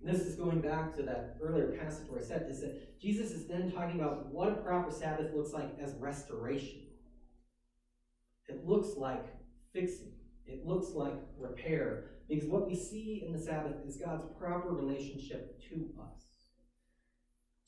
And 0.00 0.14
this 0.14 0.22
is 0.22 0.36
going 0.36 0.60
back 0.60 0.96
to 0.96 1.02
that 1.02 1.36
earlier 1.42 1.76
passage 1.78 2.08
where 2.08 2.20
I 2.20 2.24
said 2.24 2.46
is 2.48 2.60
that 2.62 2.98
Jesus 3.00 3.32
is 3.32 3.46
then 3.46 3.70
talking 3.70 4.00
about 4.00 4.26
what 4.26 4.48
a 4.48 4.56
proper 4.56 4.90
Sabbath 4.90 5.34
looks 5.34 5.52
like 5.52 5.76
as 5.80 5.94
restoration. 5.94 6.80
It 8.48 8.66
looks 8.66 8.96
like 8.96 9.26
fixing. 9.72 10.12
It 10.46 10.66
looks 10.66 10.88
like 10.94 11.14
repair. 11.38 12.06
Because 12.28 12.48
what 12.48 12.66
we 12.66 12.74
see 12.74 13.24
in 13.26 13.32
the 13.32 13.38
Sabbath 13.38 13.76
is 13.86 13.96
God's 13.96 14.24
proper 14.38 14.70
relationship 14.70 15.60
to 15.68 15.90
us. 16.00 16.22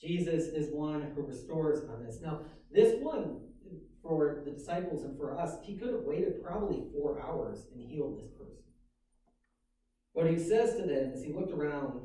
Jesus 0.01 0.45
is 0.45 0.73
one 0.73 1.12
who 1.14 1.23
restores 1.23 1.88
on 1.88 2.05
this. 2.05 2.21
Now, 2.23 2.40
this 2.73 2.97
one, 3.01 3.40
for 4.03 4.42
the 4.45 4.51
disciples 4.51 5.05
and 5.05 5.16
for 5.16 5.38
us, 5.38 5.57
he 5.62 5.77
could 5.77 5.92
have 5.92 6.03
waited 6.03 6.42
probably 6.42 6.83
four 6.92 7.23
hours 7.23 7.66
and 7.73 7.88
healed 7.88 8.18
this 8.18 8.31
person. 8.31 8.64
What 10.12 10.29
he 10.29 10.38
says 10.38 10.77
to 10.77 10.83
them 10.83 11.12
is 11.12 11.23
he 11.23 11.33
looked 11.33 11.53
around 11.53 12.01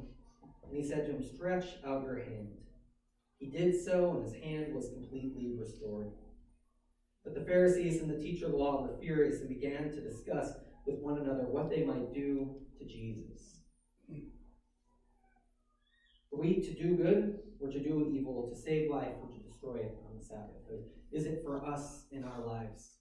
and 0.69 0.77
he 0.77 0.87
said 0.87 1.05
to 1.05 1.11
him, 1.11 1.23
Stretch 1.23 1.65
out 1.85 2.03
your 2.03 2.19
hand. 2.19 2.49
He 3.37 3.47
did 3.47 3.79
so, 3.83 4.15
and 4.15 4.23
his 4.23 4.43
hand 4.43 4.73
was 4.73 4.89
completely 4.89 5.55
restored. 5.59 6.11
But 7.23 7.35
the 7.35 7.45
Pharisees 7.45 8.01
and 8.01 8.09
the 8.09 8.21
teacher 8.21 8.45
of 8.45 8.51
the 8.51 8.57
law 8.57 8.81
were 8.81 8.97
furious 8.99 9.41
and 9.41 9.49
began 9.49 9.91
to 9.91 10.01
discuss 10.01 10.51
with 10.85 10.99
one 10.99 11.19
another 11.19 11.43
what 11.43 11.69
they 11.69 11.83
might 11.83 12.13
do 12.13 12.55
to 12.79 12.85
Jesus. 12.85 13.57
Are 16.33 16.39
we 16.39 16.61
to 16.61 16.73
do 16.73 16.95
good 16.95 17.39
or 17.59 17.69
to 17.69 17.79
do 17.79 18.11
evil, 18.13 18.47
to 18.47 18.55
save 18.55 18.91
life 18.91 19.13
or 19.21 19.27
to 19.29 19.39
destroy 19.39 19.77
it 19.77 19.97
on 20.07 20.17
the 20.17 20.23
Sabbath? 20.23 20.53
Is 21.11 21.25
it 21.25 21.41
for 21.43 21.65
us 21.65 22.05
in 22.11 22.23
our 22.23 22.45
lives? 22.45 22.91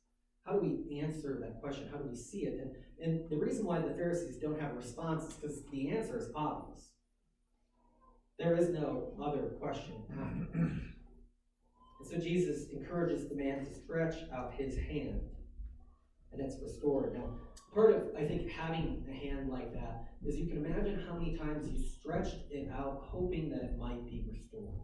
How 0.44 0.52
do 0.52 0.60
we 0.60 1.00
answer 1.00 1.38
that 1.40 1.60
question? 1.60 1.88
How 1.90 1.98
do 1.98 2.08
we 2.08 2.16
see 2.16 2.44
it? 2.44 2.60
And, 2.60 2.70
and 3.02 3.28
the 3.28 3.36
reason 3.36 3.66
why 3.66 3.80
the 3.80 3.94
Pharisees 3.94 4.36
don't 4.36 4.60
have 4.60 4.72
a 4.72 4.76
response 4.76 5.24
is 5.24 5.34
because 5.34 5.62
the 5.70 5.90
answer 5.90 6.16
is 6.16 6.30
obvious. 6.34 6.92
There 8.38 8.56
is 8.56 8.68
no 8.68 9.14
other 9.22 9.56
question 9.58 9.94
and 10.10 10.82
so 12.10 12.18
Jesus 12.18 12.68
encourages 12.70 13.28
the 13.28 13.34
man 13.34 13.64
to 13.64 13.74
stretch 13.74 14.16
out 14.32 14.52
his 14.56 14.76
hand, 14.76 15.22
and 16.32 16.40
it's 16.40 16.60
restored. 16.62 17.14
Now, 17.14 17.30
part 17.74 17.94
of, 17.94 18.02
I 18.16 18.24
think, 18.24 18.48
having 18.50 19.04
a 19.10 19.12
hand 19.12 19.48
like 19.48 19.72
that 19.72 20.04
is 20.24 20.36
you 20.36 20.46
can 20.46 20.64
imagine 20.64 21.04
how 21.06 21.14
many 21.14 21.36
times 21.36 21.68
you 21.68 21.84
stretched 21.84 22.50
it 22.50 22.70
out 22.72 23.06
hoping 23.10 23.50
that 23.50 23.62
it 23.62 23.78
might 23.78 24.04
be 24.04 24.24
restored. 24.30 24.78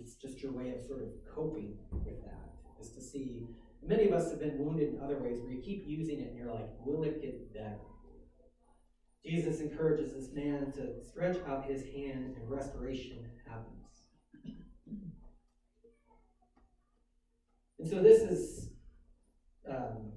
It's 0.00 0.16
just 0.16 0.42
your 0.42 0.52
way 0.52 0.70
of 0.70 0.80
sort 0.80 1.02
of 1.02 1.08
coping 1.32 1.78
with 1.92 2.20
that, 2.24 2.54
is 2.80 2.90
to 2.92 3.00
see. 3.00 3.46
Many 3.84 4.08
of 4.08 4.12
us 4.12 4.30
have 4.30 4.40
been 4.40 4.58
wounded 4.58 4.94
in 4.94 5.00
other 5.00 5.18
ways 5.18 5.38
where 5.42 5.52
you 5.52 5.60
keep 5.60 5.84
using 5.86 6.20
it 6.20 6.28
and 6.28 6.36
you're 6.36 6.52
like, 6.52 6.70
will 6.84 7.02
it 7.04 7.20
get 7.20 7.52
better? 7.52 7.78
Jesus 9.24 9.60
encourages 9.60 10.12
this 10.14 10.34
man 10.34 10.72
to 10.72 11.04
stretch 11.04 11.36
out 11.46 11.64
his 11.64 11.82
hand 11.84 12.36
and 12.36 12.50
restoration 12.50 13.18
happens. 13.46 13.82
And 17.78 17.88
so 17.88 18.02
this 18.02 18.20
is, 18.22 18.70
um, 19.68 20.12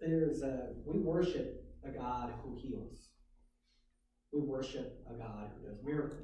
there's 0.00 0.42
a, 0.42 0.70
we 0.84 0.98
worship 0.98 1.64
a 1.84 1.90
God 1.90 2.32
who 2.42 2.56
heals. 2.56 3.08
We 4.32 4.40
worship 4.40 5.04
a 5.08 5.14
God 5.14 5.50
who 5.54 5.68
does 5.68 5.78
miracles. 5.84 6.22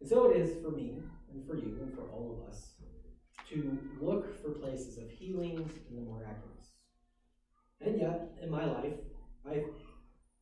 And 0.00 0.08
so 0.08 0.30
it 0.30 0.36
is 0.36 0.62
for 0.62 0.70
me 0.70 0.98
and 1.32 1.46
for 1.46 1.56
you 1.56 1.78
and 1.82 1.94
for 1.94 2.02
all 2.10 2.38
of 2.38 2.48
us 2.48 2.72
to 3.50 3.78
look 4.00 4.42
for 4.42 4.50
places 4.50 4.98
of 4.98 5.10
healing 5.10 5.70
and 5.88 5.98
the 5.98 6.02
miraculous. 6.02 6.72
And 7.80 7.98
yet, 7.98 8.32
in 8.42 8.50
my 8.50 8.64
life, 8.64 8.94
I've 9.48 9.64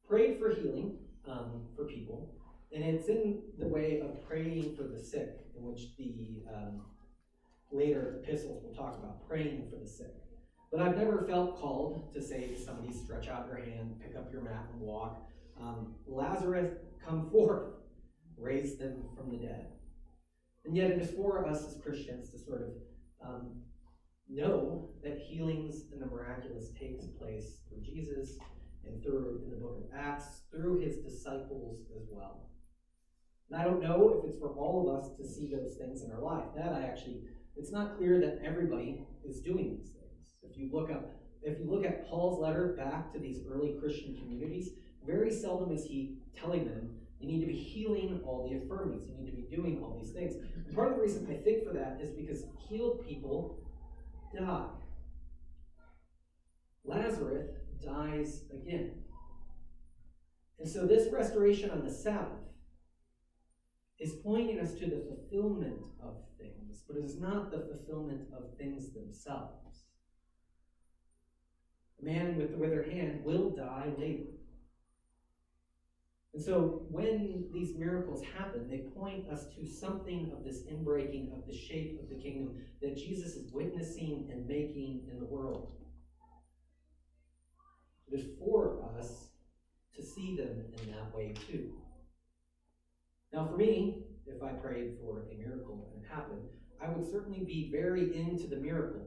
prayed 0.09 0.39
for 0.39 0.55
healing, 0.55 0.99
um, 1.29 1.67
for 1.77 1.85
people, 1.85 2.35
and 2.73 2.83
it's 2.83 3.09
in 3.09 3.43
the 3.59 3.67
way 3.67 4.01
of 4.01 4.27
praying 4.27 4.77
for 4.77 4.85
the 4.85 4.99
sick, 4.99 5.41
in 5.57 5.65
which 5.65 5.97
the 5.97 6.43
um, 6.53 6.83
later 7.71 8.21
epistles 8.23 8.65
will 8.65 8.75
talk 8.75 8.99
about 8.99 9.27
praying 9.29 9.69
for 9.71 9.77
the 9.77 9.89
sick. 9.89 10.15
But 10.73 10.83
I've 10.83 10.97
never 10.97 11.25
felt 11.29 11.61
called 11.61 12.13
to 12.15 12.23
say 12.23 12.49
to 12.49 12.61
somebody, 12.61 12.93
stretch 12.93 13.29
out 13.29 13.47
your 13.47 13.59
hand, 13.59 14.01
pick 14.01 14.17
up 14.17 14.33
your 14.33 14.43
mat, 14.43 14.67
and 14.73 14.81
walk. 14.81 15.23
Um, 15.61 15.95
Lazarus, 16.07 16.73
come 17.05 17.31
forth, 17.33 17.75
raise 18.37 18.77
them 18.77 19.05
from 19.17 19.31
the 19.31 19.37
dead. 19.37 19.67
And 20.65 20.77
yet, 20.77 20.91
it 20.91 21.01
is 21.01 21.11
for 21.11 21.47
us 21.47 21.65
as 21.65 21.81
Christians 21.83 22.31
to 22.31 22.39
sort 22.39 22.63
of 22.63 22.69
um, 23.25 23.61
know 24.29 24.89
that 25.05 25.19
healings 25.19 25.83
and 25.93 26.01
the 26.01 26.07
miraculous 26.07 26.71
takes 26.79 27.05
place 27.05 27.59
through 27.69 27.83
Jesus 27.83 28.39
and 28.87 29.03
through 29.03 29.43
in 29.45 29.51
the 29.51 29.57
book 29.57 29.79
of 29.79 29.99
Acts, 29.99 30.43
through 30.51 30.81
his 30.81 30.97
disciples 30.99 31.81
as 31.97 32.09
well. 32.11 32.49
And 33.51 33.61
I 33.61 33.65
don't 33.65 33.83
know 33.83 34.19
if 34.19 34.29
it's 34.29 34.39
for 34.39 34.49
all 34.51 34.89
of 34.89 34.99
us 34.99 35.17
to 35.17 35.27
see 35.27 35.51
those 35.51 35.77
things 35.77 36.03
in 36.03 36.11
our 36.13 36.21
life. 36.21 36.47
That 36.57 36.73
I 36.73 36.83
actually, 36.83 37.23
it's 37.57 37.73
not 37.73 37.97
clear 37.97 38.21
that 38.21 38.41
everybody 38.45 39.07
is 39.25 39.41
doing 39.41 39.77
these 39.77 39.91
things. 39.91 40.35
If 40.43 40.57
you 40.57 40.71
look 40.73 40.91
up, 40.91 41.11
if 41.43 41.59
you 41.59 41.71
look 41.71 41.85
at 41.85 42.09
Paul's 42.09 42.41
letter 42.41 42.75
back 42.77 43.13
to 43.13 43.19
these 43.19 43.41
early 43.51 43.77
Christian 43.81 44.17
communities, 44.17 44.71
very 45.07 45.31
seldom 45.31 45.71
is 45.73 45.85
he 45.85 46.17
telling 46.35 46.65
them 46.65 46.91
you 47.21 47.29
need 47.29 47.41
to 47.41 47.47
be 47.47 47.57
healing 47.57 48.21
all 48.27 48.49
the 48.49 48.55
infirmities. 48.55 49.09
You 49.09 49.23
need 49.23 49.31
to 49.31 49.37
be 49.37 49.57
doing 49.57 49.83
all 49.83 49.99
these 49.99 50.13
things. 50.13 50.35
And 50.67 50.75
part 50.75 50.91
of 50.91 50.97
the 50.97 51.03
reason 51.03 51.27
I 51.31 51.43
think 51.43 51.65
for 51.65 51.73
that 51.75 51.99
is 52.03 52.11
because 52.11 52.45
healed 52.69 53.07
people 53.07 53.59
die. 54.37 54.67
Lazarus 56.85 57.49
dies 57.83 58.45
again. 58.53 59.03
And 60.59 60.69
so 60.69 60.87
this 60.87 61.13
restoration 61.13 61.71
on 61.71 61.85
the 61.85 61.93
Sabbath 61.93 62.45
is 63.99 64.15
pointing 64.23 64.61
us 64.61 64.75
to 64.75 64.87
the 64.87 65.05
fulfillment 65.09 65.81
of 66.03 66.17
things, 66.39 66.85
but 66.87 66.97
it 66.97 67.05
is 67.05 67.21
not 67.21 67.51
the 67.51 67.59
fulfillment 67.59 68.29
of 68.37 68.57
things 68.57 68.93
themselves. 68.93 69.85
A 72.01 72.05
man 72.05 72.37
with 72.37 72.51
the 72.51 72.59
withered 72.59 72.93
hand 72.93 73.25
will 73.25 73.51
die 73.51 73.93
later. 73.99 74.25
And 76.35 76.43
so 76.43 76.83
when 76.91 77.49
these 77.53 77.77
miracles 77.77 78.25
happen, 78.37 78.69
they 78.69 78.91
point 78.99 79.29
us 79.31 79.47
to 79.55 79.65
something 79.65 80.33
of 80.37 80.45
this 80.45 80.65
inbreaking 80.65 81.33
of 81.33 81.47
the 81.47 81.57
shape 81.57 82.01
of 82.03 82.09
the 82.09 82.21
kingdom 82.21 82.57
that 82.83 82.97
Jesus 82.97 83.37
is 83.37 83.53
witnessing 83.53 84.29
and 84.33 84.47
making 84.47 85.03
in 85.11 85.21
the 85.21 85.25
world. 85.25 85.73
It 88.11 88.21
is 88.21 88.27
for 88.39 88.83
us 88.99 89.29
to 89.95 90.03
see 90.03 90.37
them 90.37 90.63
in 90.79 90.91
that 90.93 91.15
way 91.15 91.33
too. 91.33 91.73
Now, 93.33 93.47
for 93.47 93.57
me, 93.57 94.05
if 94.27 94.43
I 94.43 94.53
prayed 94.53 94.97
for 95.01 95.27
a 95.31 95.37
miracle 95.37 95.91
and 95.93 96.03
it 96.03 96.09
happened, 96.09 96.49
I 96.81 96.89
would 96.89 97.11
certainly 97.11 97.45
be 97.45 97.71
very 97.73 98.17
into 98.19 98.47
the 98.47 98.57
miracle 98.57 99.07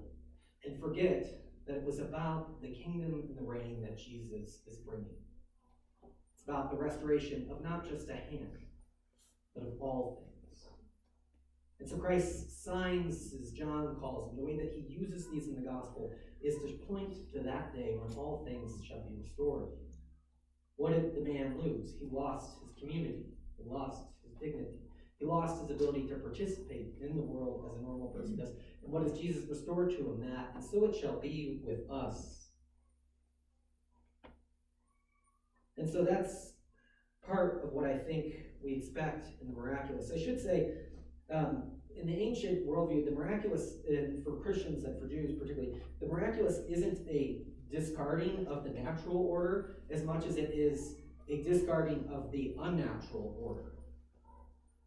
and 0.66 0.80
forget 0.80 1.26
that 1.66 1.78
it 1.78 1.86
was 1.86 2.00
about 2.00 2.62
the 2.62 2.70
kingdom 2.70 3.26
and 3.28 3.38
the 3.38 3.44
reign 3.44 3.82
that 3.84 3.98
Jesus 3.98 4.62
is 4.68 4.78
bringing 4.78 5.18
It's 6.34 6.44
about 6.44 6.72
the 6.72 6.78
restoration 6.78 7.48
of 7.52 7.62
not 7.62 7.88
just 7.88 8.10
a 8.10 8.16
hand, 8.16 8.58
but 9.54 9.64
of 9.64 9.82
all 9.82 10.16
things. 10.18 10.27
And 11.80 11.88
so 11.88 11.98
Christ's 11.98 12.64
signs, 12.64 13.34
as 13.40 13.52
John 13.52 13.96
calls 14.00 14.28
them, 14.28 14.38
the 14.38 14.46
way 14.46 14.58
that 14.58 14.74
he 14.74 14.82
uses 14.92 15.30
these 15.30 15.48
in 15.48 15.56
the 15.56 15.70
gospel, 15.70 16.12
is 16.42 16.56
to 16.56 16.86
point 16.88 17.14
to 17.34 17.40
that 17.42 17.76
day 17.76 17.96
when 18.00 18.18
all 18.18 18.44
things 18.46 18.84
shall 18.86 19.02
be 19.02 19.16
restored. 19.18 19.70
What 20.76 20.94
did 20.94 21.16
the 21.16 21.22
man 21.22 21.60
lose? 21.60 21.94
He 22.00 22.08
lost 22.12 22.58
his 22.62 22.74
community, 22.80 23.26
he 23.58 23.70
lost 23.70 24.04
his 24.24 24.34
dignity, 24.36 24.80
he 25.18 25.26
lost 25.26 25.62
his 25.62 25.72
ability 25.72 26.08
to 26.08 26.16
participate 26.16 26.94
in 27.02 27.16
the 27.16 27.24
world 27.24 27.66
as 27.68 27.80
a 27.80 27.82
normal 27.82 28.08
person 28.08 28.38
does. 28.38 28.54
And 28.84 28.92
what 28.92 29.08
does 29.08 29.20
Jesus 29.20 29.50
restore 29.50 29.88
to 29.88 29.98
him? 29.98 30.20
That, 30.22 30.52
and 30.56 30.64
so 30.64 30.86
it 30.86 30.96
shall 30.96 31.20
be 31.20 31.62
with 31.66 31.90
us 31.90 32.48
And 35.78 35.90
so 35.90 36.04
that's 36.04 36.54
part 37.26 37.62
of 37.64 37.72
what 37.72 37.86
I 37.86 37.98
think 37.98 38.34
we 38.64 38.74
expect 38.74 39.28
in 39.42 39.48
the 39.48 39.54
miraculous. 39.54 40.12
I 40.14 40.20
should 40.20 40.42
say, 40.42 40.72
um, 41.34 41.64
in 42.00 42.08
the 42.08 42.14
ancient 42.14 42.68
worldview, 42.68 43.06
the 43.06 43.12
miraculous, 43.12 43.74
and 43.88 44.24
for 44.24 44.38
Christians 44.38 44.84
and 44.84 45.00
for 45.00 45.08
Jews 45.08 45.34
particularly, 45.38 45.80
the 46.00 46.08
miraculous 46.08 46.60
isn't 46.70 47.08
a 47.08 47.42
discarding 47.72 48.46
of 48.48 48.64
the 48.64 48.70
natural 48.70 49.18
order 49.18 49.78
as 49.90 50.04
much 50.04 50.26
as 50.26 50.38
it 50.38 50.52
is 50.54 50.96
a 51.30 51.44
discarding 51.44 52.08
of 52.12 52.32
the 52.32 52.56
unnatural 52.60 53.36
order. 53.42 53.74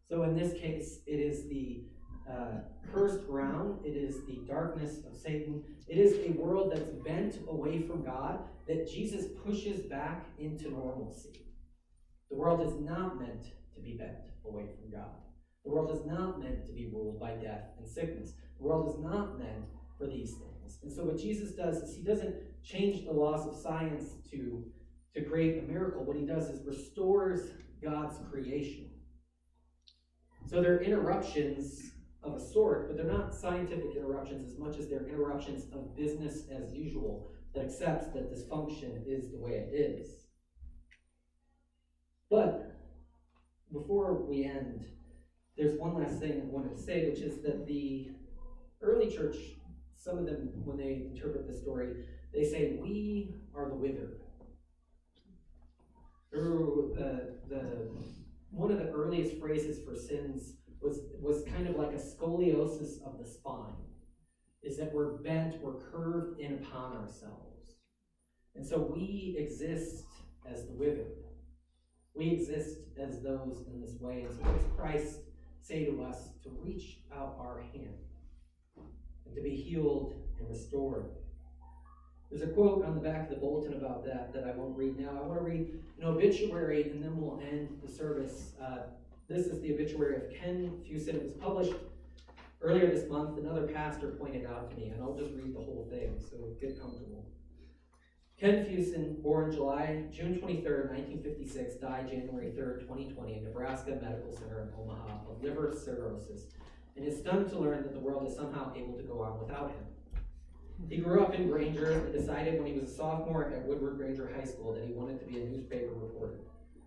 So 0.09 0.23
in 0.23 0.37
this 0.37 0.59
case, 0.59 1.01
it 1.07 1.21
is 1.21 1.49
the 1.49 1.85
uh, 2.31 2.61
cursed 2.93 3.27
ground, 3.27 3.81
it 3.85 3.97
is 3.97 4.25
the 4.27 4.41
darkness 4.47 4.99
of 5.07 5.17
Satan, 5.17 5.63
it 5.89 5.99
is 5.99 6.15
a 6.27 6.33
world 6.39 6.73
that's 6.73 6.91
bent 7.05 7.39
away 7.49 7.83
from 7.83 8.05
God 8.05 8.41
that 8.67 8.91
Jesus 8.91 9.27
pushes 9.45 9.81
back 9.81 10.27
into 10.39 10.71
normalcy. 10.71 11.47
The 12.31 12.37
world 12.37 12.61
is 12.67 12.75
not 12.81 13.21
meant 13.21 13.45
to 13.75 13.81
be 13.81 13.97
bent 13.97 14.29
away 14.45 14.67
from 14.81 14.91
God. 14.91 15.11
The 15.65 15.71
world 15.71 15.91
is 15.91 16.07
not 16.07 16.41
meant 16.41 16.67
to 16.67 16.73
be 16.73 16.91
ruled 16.93 17.21
by 17.21 17.33
death 17.33 17.65
and 17.79 17.87
sickness. 17.87 18.33
The 18.59 18.65
world 18.65 18.89
is 18.89 19.03
not 19.03 19.39
meant 19.39 19.65
for 19.99 20.07
these 20.07 20.33
things. 20.33 20.79
And 20.83 20.93
so 20.93 21.05
what 21.05 21.19
Jesus 21.19 21.53
does 21.53 21.77
is 21.77 21.97
he 21.97 22.03
doesn't 22.03 22.35
change 22.63 23.05
the 23.05 23.13
laws 23.13 23.47
of 23.47 23.61
science 23.61 24.15
to, 24.31 24.65
to 25.15 25.23
create 25.23 25.63
a 25.63 25.67
miracle. 25.67 26.05
What 26.05 26.17
he 26.17 26.25
does 26.25 26.49
is 26.49 26.67
restores 26.67 27.51
God's 27.83 28.17
creation. 28.31 28.91
So 30.47 30.63
there 30.63 30.75
are 30.75 30.83
interruptions 30.83 31.93
of 32.23 32.35
a 32.35 32.41
sort, 32.41 32.89
but 32.89 32.97
they're 32.97 33.13
not 33.13 33.35
scientific 33.35 33.97
interruptions 33.97 34.51
as 34.51 34.59
much 34.59 34.79
as 34.79 34.89
they're 34.89 35.09
interruptions 35.09 35.65
of 35.73 35.97
business 35.97 36.45
as 36.51 36.73
usual 36.73 37.31
that 37.55 37.65
accepts 37.65 38.09
that 38.09 38.31
this 38.31 38.47
function 38.47 39.03
is 39.07 39.31
the 39.31 39.39
way 39.39 39.53
it 39.53 39.75
is. 39.75 40.27
But 42.31 42.77
before 43.73 44.15
we 44.15 44.45
end, 44.45 44.85
there's 45.57 45.79
one 45.79 45.95
last 45.95 46.19
thing 46.21 46.33
I 46.33 46.45
wanted 46.47 46.77
to 46.77 46.83
say, 46.83 47.09
which 47.09 47.21
is 47.21 47.43
that 47.43 47.67
the 47.67 48.11
early 48.83 49.11
church, 49.11 49.37
some 49.97 50.19
of 50.19 50.27
them, 50.27 50.51
when 50.65 50.79
they 50.79 51.09
interpret 51.13 51.47
the 51.47 51.55
story, 51.55 52.05
they 52.33 52.45
say, 52.45 52.79
We 52.81 53.35
are 53.55 53.69
the 53.69 53.75
withered. 53.75 54.21
The, 56.33 56.39
uh, 56.39 57.49
the, 57.49 57.89
one 58.51 58.71
of 58.71 58.79
the 58.79 58.91
earliest 58.91 59.39
phrases 59.41 59.85
for 59.85 59.97
sins 59.97 60.55
was, 60.81 61.01
was 61.21 61.43
kind 61.45 61.67
of 61.67 61.77
like 61.77 61.93
a 61.93 62.01
scoliosis 62.01 63.03
of 63.05 63.19
the 63.19 63.29
spine 63.29 63.75
is 64.63 64.77
that 64.79 64.93
we're 64.93 65.19
bent, 65.19 65.61
we're 65.61 65.81
curved 65.91 66.41
in 66.41 66.55
upon 66.55 66.97
ourselves. 66.97 67.77
And 68.55 68.67
so 68.67 68.79
we 68.95 69.37
exist 69.39 70.05
as 70.51 70.67
the 70.67 70.73
withered. 70.73 71.25
We 72.15 72.31
exist 72.31 72.79
as 73.01 73.23
those 73.23 73.65
in 73.73 73.81
this 73.81 73.95
way. 74.01 74.27
And 74.29 74.37
so 74.37 74.43
what 74.43 74.77
Christ 74.77 75.21
say 75.61 75.85
to 75.85 76.03
us? 76.03 76.29
To 76.45 76.51
reach 76.63 76.99
out 77.15 77.37
our 77.39 77.61
hand 77.61 77.97
and 78.77 79.35
to 79.35 79.43
be 79.43 79.55
healed 79.55 80.15
and 80.39 80.49
restored. 80.49 81.07
There's 82.31 82.43
a 82.43 82.53
quote 82.53 82.85
on 82.85 82.95
the 82.95 83.01
back 83.01 83.25
of 83.25 83.31
the 83.31 83.37
bulletin 83.37 83.75
about 83.75 84.05
that 84.07 84.33
that 84.33 84.45
I 84.45 84.53
won't 84.53 84.77
read 84.77 84.99
now. 84.99 85.11
I 85.11 85.27
want 85.27 85.41
to 85.41 85.45
read 85.45 85.79
an 85.99 86.07
obituary 86.07 86.85
and 86.91 87.03
then 87.03 87.21
we'll 87.21 87.41
end 87.41 87.81
the 87.85 87.91
service. 87.91 88.53
Uh, 88.63 88.79
this 89.29 89.47
is 89.47 89.61
the 89.61 89.75
obituary 89.75 90.17
of 90.17 90.23
Ken 90.33 90.81
Fuson. 90.89 91.15
It 91.15 91.23
was 91.23 91.33
published 91.35 91.75
Earlier 92.63 92.89
this 92.89 93.09
month, 93.09 93.39
another 93.39 93.67
pastor 93.67 94.09
pointed 94.09 94.45
out 94.45 94.71
to 94.71 94.77
me, 94.77 94.89
and 94.89 95.03
I'll 95.03 95.17
just 95.17 95.33
read 95.33 95.55
the 95.55 95.61
whole 95.61 95.89
thing, 95.91 96.21
so 96.21 96.37
get 96.61 96.79
comfortable. 96.79 97.25
Ken 98.41 98.65
Fuson, 98.65 99.23
born 99.23 99.53
July, 99.53 100.05
June 100.11 100.35
23rd, 100.35 100.89
1956, 100.89 101.75
died 101.75 102.09
January 102.09 102.47
3rd, 102.47 102.81
2020, 102.81 103.37
in 103.37 103.45
Nebraska 103.45 103.99
Medical 104.01 104.33
Center 104.33 104.63
in 104.63 104.71
Omaha 104.81 105.19
of 105.29 105.43
liver 105.43 105.75
cirrhosis, 105.77 106.47
and 106.97 107.07
is 107.07 107.19
stunned 107.19 107.51
to 107.51 107.59
learn 107.59 107.83
that 107.83 107.93
the 107.93 108.01
world 108.01 108.27
is 108.27 108.35
somehow 108.35 108.73
able 108.75 108.97
to 108.97 109.03
go 109.03 109.21
on 109.21 109.39
without 109.39 109.73
him. 109.73 109.85
He 110.89 110.97
grew 110.97 111.23
up 111.23 111.35
in 111.35 111.51
Granger 111.51 111.93
and 111.93 112.13
decided 112.15 112.57
when 112.57 112.73
he 112.73 112.81
was 112.81 112.91
a 112.91 112.95
sophomore 112.95 113.53
at 113.53 113.67
Woodward 113.67 113.99
Granger 113.99 114.33
High 114.35 114.47
School 114.47 114.73
that 114.73 114.87
he 114.87 114.95
wanted 114.95 115.21
to 115.21 115.27
be 115.27 115.39
a 115.39 115.45
newspaper 115.45 115.93
reporter. 115.93 116.39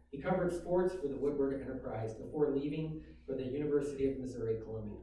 He 0.10 0.18
covered 0.18 0.52
sports 0.54 0.96
for 1.00 1.08
the 1.08 1.18
Woodward 1.18 1.62
Enterprise 1.62 2.16
before 2.16 2.50
leaving 2.50 3.04
for 3.28 3.36
the 3.36 3.44
University 3.44 4.10
of 4.10 4.18
Missouri 4.18 4.56
Columbia. 4.64 4.98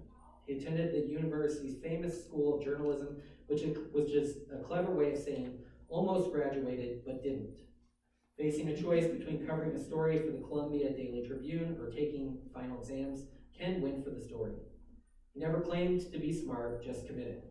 He 0.46 0.54
attended 0.54 0.92
the 0.92 1.12
university's 1.12 1.76
famous 1.80 2.24
School 2.24 2.58
of 2.58 2.64
Journalism, 2.64 3.22
which 3.46 3.62
was 3.92 4.10
just 4.10 4.38
a 4.52 4.60
clever 4.64 4.90
way 4.90 5.12
of 5.12 5.18
saying 5.18 5.56
almost 5.90 6.32
graduated 6.32 7.04
but 7.04 7.22
didn't. 7.22 7.58
Facing 8.38 8.68
a 8.68 8.80
choice 8.80 9.06
between 9.06 9.46
covering 9.46 9.76
a 9.76 9.84
story 9.84 10.18
for 10.18 10.30
the 10.30 10.46
Columbia 10.46 10.90
Daily 10.90 11.24
Tribune 11.26 11.76
or 11.80 11.90
taking 11.90 12.38
final 12.54 12.78
exams, 12.78 13.24
Ken 13.56 13.82
went 13.82 14.02
for 14.02 14.10
the 14.10 14.22
story. 14.22 14.54
He 15.34 15.40
never 15.40 15.60
claimed 15.60 16.10
to 16.12 16.18
be 16.18 16.32
smart, 16.32 16.82
just 16.82 17.06
committed. 17.06 17.42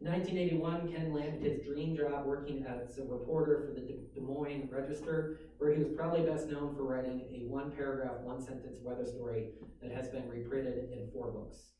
In 0.00 0.10
1981, 0.10 0.92
Ken 0.92 1.12
landed 1.12 1.42
his 1.42 1.64
dream 1.64 1.96
job 1.96 2.26
working 2.26 2.64
as 2.66 2.98
a 2.98 3.04
reporter 3.04 3.64
for 3.64 3.72
the 3.72 3.80
Des 4.12 4.20
Moines 4.20 4.68
Register, 4.70 5.38
where 5.58 5.72
he 5.72 5.82
was 5.82 5.92
probably 5.96 6.28
best 6.28 6.48
known 6.48 6.74
for 6.74 6.82
writing 6.82 7.22
a 7.30 7.48
one 7.48 7.70
paragraph, 7.70 8.20
one 8.22 8.42
sentence 8.42 8.78
weather 8.82 9.06
story 9.06 9.50
that 9.80 9.92
has 9.92 10.08
been 10.08 10.28
reprinted 10.28 10.90
in 10.92 11.08
four 11.12 11.30
books. 11.30 11.71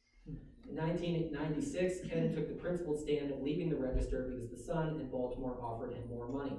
In 0.69 0.77
1996, 0.77 2.09
Ken 2.09 2.35
took 2.35 2.49
the 2.49 2.55
principled 2.55 3.01
stand 3.01 3.31
of 3.31 3.43
leaving 3.43 3.69
the 3.69 3.77
Register 3.77 4.29
because 4.29 4.51
the 4.51 4.57
Sun 4.57 5.01
in 5.01 5.09
Baltimore 5.09 5.59
offered 5.61 5.95
him 5.95 6.09
more 6.09 6.29
money. 6.29 6.57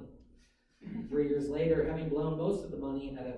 Three 1.08 1.28
years 1.28 1.48
later, 1.48 1.86
having 1.88 2.08
blown 2.08 2.38
most 2.38 2.64
of 2.64 2.70
the 2.70 2.76
money 2.76 3.16
at 3.18 3.26
a 3.26 3.36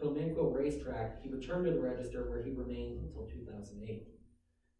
Pimlico 0.00 0.50
racetrack, 0.50 1.22
he 1.22 1.30
returned 1.30 1.66
to 1.66 1.72
the 1.72 1.80
Register 1.80 2.28
where 2.28 2.42
he 2.42 2.50
remained 2.50 3.00
until 3.00 3.26
2008. 3.26 4.06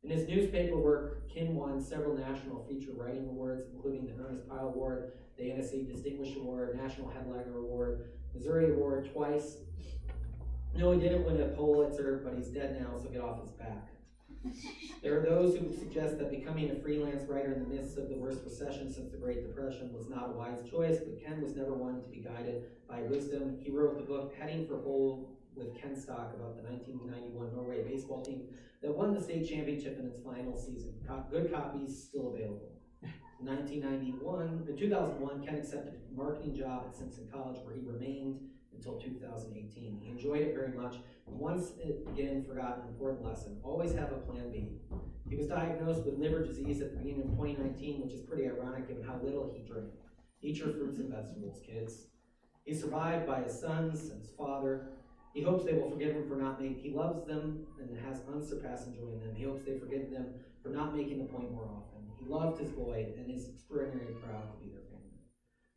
In 0.04 0.10
his 0.10 0.28
newspaper 0.28 0.76
work, 0.76 1.32
Ken 1.32 1.54
won 1.54 1.80
several 1.80 2.16
national 2.16 2.64
feature 2.64 2.92
writing 2.92 3.24
awards, 3.24 3.66
including 3.72 4.04
the 4.04 4.20
Ernest 4.22 4.48
Pyle 4.48 4.68
Award, 4.68 5.12
the 5.38 5.44
NSA 5.44 5.90
Distinguished 5.90 6.36
Award, 6.36 6.76
National 6.76 7.08
Headliner 7.08 7.56
Award, 7.56 8.10
Missouri 8.34 8.72
Award 8.72 9.10
twice. 9.12 9.58
No, 10.74 10.90
he 10.92 11.00
didn't 11.00 11.24
win 11.24 11.40
a 11.40 11.48
Pulitzer, 11.48 12.20
but 12.24 12.34
he's 12.34 12.48
dead 12.48 12.80
now, 12.80 12.98
so 12.98 13.08
get 13.10 13.20
off 13.20 13.40
his 13.42 13.52
back. 13.52 13.91
There 15.02 15.18
are 15.18 15.24
those 15.24 15.56
who 15.56 15.72
suggest 15.72 16.18
that 16.18 16.30
becoming 16.30 16.70
a 16.70 16.76
freelance 16.76 17.28
writer 17.28 17.52
in 17.52 17.62
the 17.64 17.74
midst 17.74 17.98
of 17.98 18.08
the 18.08 18.14
worst 18.14 18.40
recession 18.44 18.92
since 18.92 19.10
the 19.10 19.16
Great 19.16 19.42
Depression 19.42 19.92
was 19.92 20.08
not 20.08 20.28
a 20.28 20.32
wise 20.32 20.58
choice, 20.70 20.98
but 20.98 21.22
Ken 21.22 21.42
was 21.42 21.56
never 21.56 21.74
one 21.74 22.00
to 22.02 22.08
be 22.08 22.18
guided 22.18 22.66
by 22.88 23.02
wisdom. 23.02 23.58
He 23.60 23.70
wrote 23.70 23.96
the 23.96 24.04
book 24.04 24.32
Heading 24.38 24.66
for 24.66 24.80
Home 24.82 25.26
with 25.56 25.76
Kent 25.80 25.98
Stock 25.98 26.32
about 26.34 26.56
the 26.56 26.62
1991 26.62 27.52
Norway 27.52 27.82
baseball 27.82 28.22
team 28.22 28.44
that 28.80 28.94
won 28.94 29.14
the 29.14 29.20
state 29.20 29.48
championship 29.48 29.98
in 29.98 30.06
its 30.06 30.20
final 30.22 30.56
season. 30.56 30.94
Good 31.30 31.52
copies 31.52 32.04
still 32.08 32.32
available. 32.34 32.72
In 33.40 33.46
1991, 33.46 34.66
in 34.68 34.76
2001, 34.76 35.44
Ken 35.44 35.56
accepted 35.56 35.94
a 35.94 36.16
marketing 36.16 36.54
job 36.54 36.84
at 36.88 36.96
Simpson 36.96 37.28
College 37.32 37.58
where 37.64 37.74
he 37.74 37.80
remained 37.80 38.38
until 38.72 39.00
2018. 39.00 39.98
He 40.00 40.10
enjoyed 40.10 40.42
it 40.42 40.54
very 40.54 40.72
much 40.72 40.96
once 41.26 41.72
again 42.08 42.44
forgot 42.44 42.78
an 42.82 42.88
important 42.88 43.24
lesson 43.24 43.58
always 43.62 43.92
have 43.92 44.12
a 44.12 44.16
plan 44.16 44.50
B. 44.50 44.78
He 45.28 45.36
was 45.36 45.46
diagnosed 45.46 46.04
with 46.04 46.18
liver 46.18 46.44
disease 46.44 46.80
at 46.82 46.92
the 46.92 46.98
beginning 46.98 47.22
of 47.22 47.30
2019, 47.30 48.02
which 48.02 48.12
is 48.12 48.20
pretty 48.20 48.46
ironic 48.46 48.88
given 48.88 49.02
how 49.02 49.18
little 49.22 49.50
he 49.54 49.62
drank. 49.66 49.88
Eat 50.42 50.58
your 50.58 50.72
fruits 50.72 50.98
and 50.98 51.08
vegetables, 51.08 51.60
kids. 51.64 52.06
He's 52.64 52.80
survived 52.80 53.26
by 53.26 53.42
his 53.42 53.58
sons 53.58 54.10
and 54.10 54.20
his 54.20 54.30
father. 54.30 54.90
He 55.34 55.42
hopes 55.42 55.64
they 55.64 55.72
will 55.72 55.90
forgive 55.90 56.14
him 56.14 56.28
for 56.28 56.36
not 56.36 56.60
making, 56.60 56.78
he 56.78 56.90
loves 56.90 57.26
them 57.26 57.66
and 57.80 57.98
has 58.06 58.20
unsurpassed 58.32 58.94
joy 58.94 59.12
in 59.14 59.20
them. 59.20 59.34
He 59.34 59.44
hopes 59.44 59.62
they 59.64 59.78
forgive 59.78 60.10
them 60.10 60.26
for 60.62 60.68
not 60.68 60.94
making 60.94 61.18
the 61.18 61.32
point 61.32 61.50
more 61.50 61.64
often. 61.64 62.06
He 62.18 62.28
loved 62.28 62.60
his 62.60 62.70
boy 62.70 63.06
and 63.16 63.30
is 63.30 63.48
extraordinarily 63.48 64.14
proud 64.22 64.52
to 64.52 64.58
be 64.64 64.70
their 64.70 64.84
family. 64.90 65.18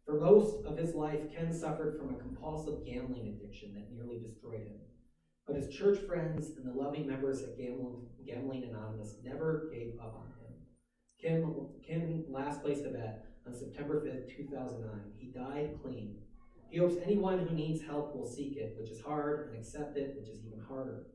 For 0.05 0.19
most 0.19 0.65
of 0.65 0.77
his 0.77 0.93
life, 0.93 1.21
Ken 1.34 1.53
suffered 1.53 1.97
from 1.97 2.13
a 2.13 2.19
compulsive 2.19 2.86
gambling 2.86 3.29
addiction 3.29 3.73
that 3.73 3.91
nearly 3.91 4.19
destroyed 4.19 4.67
him. 4.67 4.79
But 5.45 5.58
his 5.58 5.69
church 5.69 5.99
friends 6.08 6.51
and 6.58 6.65
the 6.65 6.77
loving 6.77 7.08
members 7.08 7.43
at 7.43 7.58
Gambling, 7.58 8.63
Anonymous 8.63 9.15
never 9.23 9.69
gave 9.71 9.93
up 9.99 10.15
on 10.15 10.27
him. 10.27 10.55
Kim, 11.21 11.67
Kim 11.86 12.25
last 12.29 12.63
placed 12.63 12.86
a 12.86 12.89
bet 12.89 13.25
on 13.45 13.53
September 13.53 14.01
5th, 14.01 14.36
2009. 14.36 14.99
He 15.17 15.27
died 15.27 15.77
clean. 15.84 16.17
He 16.69 16.79
hopes 16.79 16.95
anyone 17.03 17.45
who 17.45 17.55
needs 17.55 17.81
help 17.84 18.15
will 18.15 18.25
seek 18.25 18.58
it, 18.58 18.75
which 18.79 18.89
is 18.89 19.01
hard, 19.01 19.49
and 19.49 19.58
accept 19.58 19.97
it, 19.97 20.15
which 20.17 20.27
is 20.27 20.43
even 20.45 20.60
harder. 20.67 21.08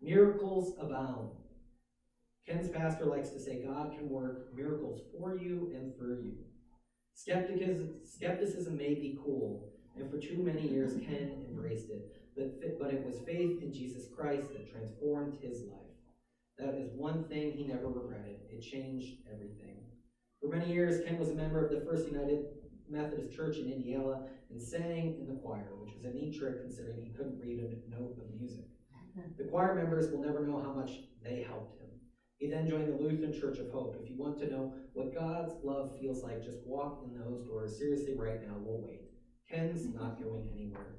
Miracles 0.00 0.74
abound. 0.80 1.30
Ken's 2.46 2.70
pastor 2.70 3.04
likes 3.04 3.30
to 3.30 3.40
say 3.40 3.62
God 3.62 3.92
can 3.92 4.08
work 4.08 4.54
miracles 4.54 5.02
for 5.12 5.36
you 5.36 5.72
and 5.74 5.94
through 5.96 6.22
you. 6.24 6.36
Skepticism, 7.14 7.94
skepticism 8.04 8.76
may 8.76 8.94
be 8.94 9.18
cool, 9.24 9.72
and 9.96 10.10
for 10.10 10.18
too 10.18 10.38
many 10.38 10.68
years 10.68 10.92
Ken 10.94 11.44
embraced 11.48 11.90
it, 11.90 12.15
but, 12.36 12.78
but 12.78 12.92
it 12.92 13.04
was 13.04 13.20
faith 13.26 13.62
in 13.62 13.72
Jesus 13.72 14.04
Christ 14.14 14.52
that 14.52 14.70
transformed 14.70 15.38
his 15.40 15.62
life. 15.62 15.86
That 16.58 16.74
is 16.74 16.90
one 16.94 17.24
thing 17.24 17.52
he 17.52 17.66
never 17.66 17.88
regretted. 17.88 18.36
It 18.50 18.62
changed 18.62 19.22
everything. 19.32 19.76
For 20.40 20.48
many 20.48 20.72
years, 20.72 21.04
Ken 21.04 21.18
was 21.18 21.30
a 21.30 21.34
member 21.34 21.64
of 21.64 21.70
the 21.70 21.84
First 21.88 22.06
United 22.06 22.44
Methodist 22.88 23.34
Church 23.34 23.56
in 23.56 23.72
Indianola 23.72 24.26
and 24.50 24.62
sang 24.62 25.16
in 25.20 25.26
the 25.26 25.40
choir, 25.40 25.72
which 25.80 25.94
was 25.94 26.04
a 26.04 26.14
neat 26.14 26.38
trick 26.38 26.62
considering 26.62 27.02
he 27.02 27.12
couldn't 27.12 27.40
read 27.40 27.60
a 27.60 27.90
note 27.90 28.16
of 28.18 28.38
music. 28.38 28.64
The 29.38 29.44
choir 29.44 29.74
members 29.74 30.10
will 30.10 30.22
never 30.22 30.46
know 30.46 30.60
how 30.60 30.72
much 30.72 30.92
they 31.24 31.42
helped 31.48 31.80
him. 31.80 31.88
He 32.38 32.50
then 32.50 32.68
joined 32.68 32.88
the 32.88 33.02
Lutheran 33.02 33.32
Church 33.32 33.58
of 33.58 33.70
Hope. 33.70 33.96
If 34.02 34.10
you 34.10 34.16
want 34.16 34.38
to 34.40 34.50
know 34.50 34.74
what 34.92 35.14
God's 35.14 35.54
love 35.64 35.98
feels 35.98 36.22
like, 36.22 36.44
just 36.44 36.66
walk 36.66 37.02
in 37.04 37.18
those 37.18 37.46
doors. 37.46 37.78
Seriously, 37.78 38.14
right 38.14 38.46
now, 38.46 38.56
we'll 38.58 38.82
wait. 38.86 39.08
Ken's 39.50 39.86
not 39.94 40.22
going 40.22 40.50
anywhere. 40.52 40.98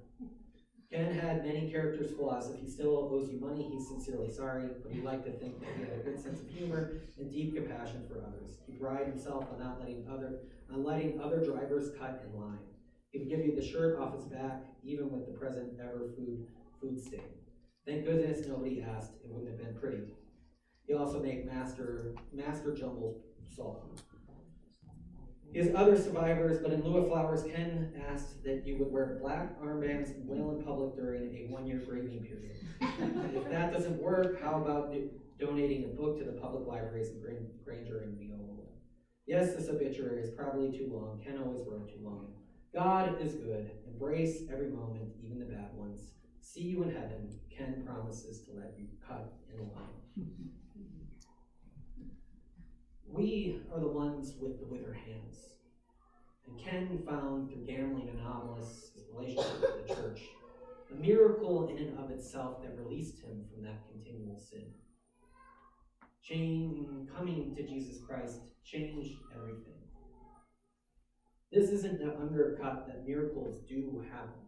Ken 0.92 1.14
had 1.14 1.46
many 1.46 1.70
characters, 1.70 2.12
flaws. 2.12 2.50
If 2.50 2.62
he 2.62 2.70
still 2.70 3.10
owes 3.12 3.30
you 3.30 3.40
money, 3.40 3.70
he's 3.74 3.88
sincerely 3.88 4.32
sorry, 4.32 4.70
but 4.82 4.92
he 4.92 5.02
liked 5.02 5.26
to 5.26 5.32
think 5.34 5.60
that 5.60 5.70
he 5.76 5.84
had 5.84 5.94
a 5.94 6.02
good 6.02 6.22
sense 6.22 6.40
of 6.40 6.48
humor 6.48 6.94
and 7.18 7.32
deep 7.32 7.56
compassion 7.56 8.06
for 8.08 8.24
others. 8.24 8.58
He 8.66 8.74
prided 8.74 9.08
himself 9.08 9.46
on 9.52 9.60
not 9.60 9.80
letting 9.80 10.08
other 10.10 10.40
on 10.72 10.84
letting 10.86 11.20
other 11.20 11.44
drivers 11.44 11.92
cut 12.00 12.24
in 12.26 12.40
line. 12.40 12.60
He 13.12 13.20
would 13.20 13.30
give 13.30 13.46
you 13.46 13.54
the 13.54 13.66
shirt 13.66 14.00
off 14.00 14.16
his 14.16 14.26
back, 14.26 14.64
even 14.84 15.12
with 15.12 15.26
the 15.26 15.34
present 15.34 15.78
ever 15.82 16.10
food 16.16 16.48
food 16.80 17.02
stain. 17.02 17.22
Thank 17.86 18.06
goodness 18.06 18.48
nobody 18.48 18.82
asked. 18.82 19.12
It 19.24 19.30
wouldn't 19.30 19.50
have 19.50 19.58
been 19.58 19.76
pretty. 19.80 20.04
He 20.86 20.94
also 20.94 21.22
made 21.22 21.46
master 21.46 22.16
master 22.32 22.74
jumble 22.74 23.22
salt. 23.54 23.84
Has 25.58 25.74
other 25.76 25.98
survivors, 26.00 26.60
but 26.60 26.72
in 26.72 26.84
lieu 26.84 26.98
of 26.98 27.08
flowers, 27.08 27.44
Ken 27.44 27.92
asked 28.08 28.44
that 28.44 28.66
you 28.68 28.78
would 28.78 28.92
wear 28.92 29.18
black 29.20 29.60
armbands 29.60 30.14
and 30.16 30.28
wail 30.28 30.52
in 30.52 30.64
public 30.64 30.96
during 30.96 31.34
a 31.36 31.48
one-year 31.52 31.80
grieving 31.80 32.24
period. 32.24 32.58
if 33.36 33.50
that 33.50 33.74
doesn't 33.74 34.00
work, 34.00 34.40
how 34.42 34.62
about 34.62 34.92
do- 34.94 35.10
donating 35.40 35.86
a 35.86 35.88
book 35.88 36.20
to 36.20 36.26
the 36.26 36.34
public 36.40 36.68
libraries 36.68 37.10
in 37.10 37.20
Gran- 37.22 37.50
Granger 37.66 38.02
and 38.02 38.20
Neola? 38.20 38.66
Yes, 39.26 39.56
this 39.56 39.68
obituary 39.68 40.22
is 40.22 40.30
probably 40.30 40.78
too 40.78 40.90
long. 40.94 41.20
Ken 41.26 41.40
always 41.44 41.66
wrote 41.68 41.90
too 41.90 42.04
long. 42.04 42.34
God 42.74 43.20
is 43.20 43.34
good. 43.34 43.72
Embrace 43.92 44.44
every 44.54 44.70
moment, 44.70 45.10
even 45.24 45.40
the 45.40 45.46
bad 45.46 45.74
ones. 45.74 46.12
See 46.40 46.62
you 46.62 46.84
in 46.84 46.92
heaven. 46.92 47.40
Ken 47.56 47.84
promises 47.84 48.46
to 48.46 48.52
let 48.54 48.76
you 48.78 48.86
cut 49.08 49.34
in 49.52 49.60
line. 49.74 50.52
We 53.12 53.62
are 53.74 53.80
the 53.80 53.88
ones 53.88 54.34
with 54.40 54.60
the 54.60 54.66
withered 54.66 54.98
hands. 54.98 55.38
And 56.46 56.60
Ken 56.60 57.04
found 57.08 57.50
through 57.50 57.66
gambling 57.66 58.10
Anonymous 58.10 58.92
his 58.96 59.06
relationship 59.14 59.62
with 59.62 59.88
the 59.88 59.96
church, 59.96 60.22
a 60.92 60.96
miracle 60.96 61.70
in 61.70 61.78
and 61.78 62.00
of 62.00 62.12
itself 62.12 62.62
that 62.62 62.78
released 62.78 63.20
him 63.20 63.46
from 63.54 63.64
that 63.64 63.84
continual 63.92 64.38
sin. 64.38 64.66
Change, 66.24 66.86
coming 67.16 67.56
to 67.56 67.64
Jesus 67.64 68.04
Christ 68.06 68.40
changed 68.66 69.18
everything. 69.34 69.74
This 71.52 71.70
isn't 71.70 72.00
to 72.00 72.18
undercut 72.20 72.88
that 72.88 73.08
miracles 73.08 73.62
do 73.68 74.04
happen. 74.12 74.42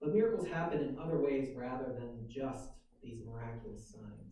But 0.00 0.12
miracles 0.12 0.48
happen 0.48 0.80
in 0.80 0.98
other 0.98 1.20
ways 1.20 1.50
rather 1.56 1.94
than 1.94 2.26
just 2.28 2.70
these 3.02 3.20
miraculous 3.24 3.88
signs. 3.92 4.31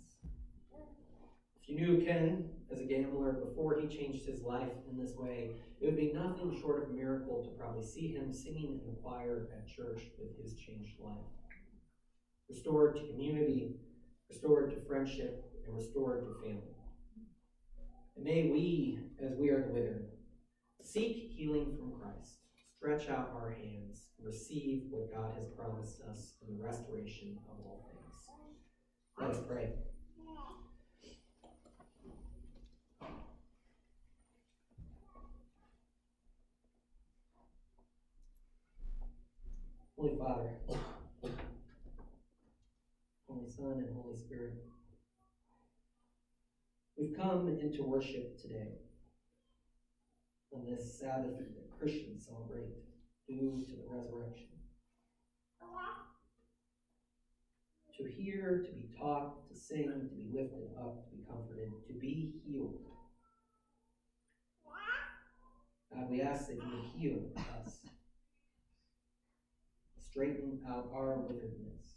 You 1.71 1.87
knew 1.87 2.05
Ken 2.05 2.51
as 2.73 2.81
a 2.81 2.85
gambler 2.85 3.31
before 3.31 3.79
he 3.79 3.87
changed 3.87 4.27
his 4.27 4.43
life 4.43 4.73
in 4.91 4.99
this 4.99 5.15
way, 5.15 5.53
it 5.81 5.87
would 5.87 5.97
be 5.97 6.13
nothing 6.13 6.61
short 6.61 6.83
of 6.83 6.91
a 6.91 6.93
miracle 6.93 7.45
to 7.45 7.51
probably 7.51 7.85
see 7.85 8.09
him 8.09 8.33
singing 8.33 8.81
in 8.83 8.93
the 8.93 9.01
choir 9.01 9.49
at 9.57 9.69
church 9.69 10.03
with 10.19 10.37
his 10.43 10.55
changed 10.55 10.99
life. 10.99 11.15
Restored 12.49 12.97
to 12.97 13.07
community, 13.07 13.77
restored 14.29 14.71
to 14.71 14.81
friendship, 14.81 15.45
and 15.65 15.77
restored 15.77 16.25
to 16.25 16.41
family. 16.43 16.75
And 18.17 18.25
may 18.25 18.51
we, 18.51 18.99
as 19.25 19.37
we 19.39 19.51
are 19.51 19.63
the 19.63 19.73
withered, 19.73 20.09
seek 20.83 21.31
healing 21.37 21.77
from 21.79 22.01
Christ, 22.01 22.39
stretch 22.77 23.09
out 23.09 23.31
our 23.37 23.51
hands, 23.51 24.09
and 24.19 24.27
receive 24.27 24.87
what 24.91 25.15
God 25.15 25.35
has 25.39 25.47
promised 25.57 26.01
us 26.11 26.33
in 26.45 26.59
the 26.59 26.65
restoration 26.65 27.39
of 27.49 27.65
all 27.65 27.89
things. 27.89 28.29
Let 29.21 29.31
us 29.31 29.45
pray. 29.47 29.71
Holy 40.01 40.17
Father, 40.17 40.57
Holy 43.29 43.51
Son, 43.51 43.73
and 43.73 43.95
Holy 43.95 44.17
Spirit, 44.17 44.65
we've 46.97 47.15
come 47.15 47.49
into 47.61 47.83
worship 47.83 48.41
today 48.41 48.79
on 50.55 50.65
this 50.65 50.99
Sabbath 50.99 51.37
that 51.37 51.79
Christians 51.79 52.25
celebrate 52.25 52.73
due 53.29 53.63
to 53.69 53.77
the 53.77 53.85
resurrection. 53.87 54.47
To 57.99 58.05
hear, 58.09 58.65
to 58.65 58.73
be 58.73 58.89
taught, 58.99 59.47
to 59.51 59.55
sing, 59.55 59.85
to 60.09 60.15
be 60.17 60.31
lifted 60.33 60.71
up, 60.79 61.11
to 61.11 61.15
be 61.15 61.23
comforted, 61.29 61.73
to 61.87 61.93
be 61.93 62.41
healed. 62.43 62.79
God, 65.93 66.11
we 66.11 66.23
ask 66.23 66.47
that 66.47 66.57
you 66.57 66.85
heal 66.95 67.19
us, 67.37 67.81
straighten 70.11 70.61
out 70.69 70.91
our 70.93 71.19
wickedness, 71.19 71.95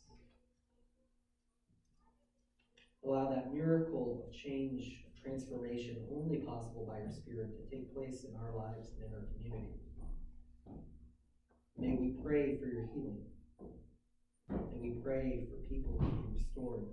allow 3.03 3.29
that 3.29 3.53
miracle 3.53 4.25
of 4.27 4.33
change, 4.33 5.03
of 5.07 5.23
transformation, 5.23 6.05
only 6.13 6.37
possible 6.37 6.85
by 6.87 6.99
your 6.99 7.11
Spirit, 7.11 7.55
to 7.57 7.75
take 7.75 7.93
place 7.93 8.23
in 8.23 8.35
our 8.35 8.55
lives 8.55 8.91
and 8.95 9.07
in 9.07 9.13
our 9.13 9.25
community. 9.33 9.79
May 11.77 11.95
we 11.97 12.21
pray 12.23 12.59
for 12.59 12.67
your 12.67 12.85
healing. 12.93 13.23
May 14.49 14.79
we 14.79 15.01
pray 15.03 15.47
for 15.49 15.67
people 15.67 15.97
to 15.97 16.05
be 16.05 16.35
restored. 16.35 16.85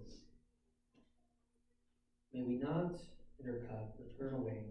May 2.33 2.43
we 2.43 2.57
not 2.57 2.97
intercut 3.43 3.93
or 3.99 4.07
turn 4.19 4.35
away 4.35 4.63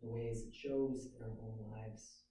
the 0.00 0.08
ways 0.08 0.42
it 0.42 0.54
shows 0.54 1.08
in 1.16 1.22
our 1.22 1.36
own 1.42 1.70
lives. 1.70 2.23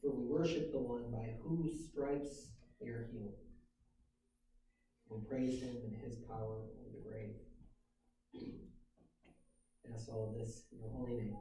For 0.00 0.10
we 0.10 0.24
worship 0.24 0.72
the 0.72 0.78
one 0.78 1.10
by 1.10 1.34
whose 1.42 1.88
stripes 1.90 2.48
we 2.80 2.88
are 2.90 3.06
healed. 3.10 3.36
We 5.08 5.18
praise 5.28 5.60
him 5.60 5.76
in 5.84 5.92
his 6.00 6.16
power 6.16 6.64
over 6.80 6.90
the 6.92 7.08
grave. 7.08 7.34
And 9.84 9.94
ask 9.94 10.08
all 10.08 10.24
of 10.28 10.38
this 10.38 10.62
in 10.72 10.78
your 10.80 10.90
holy 10.90 11.14
name. 11.16 11.34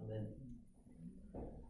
Amen. 0.00 0.49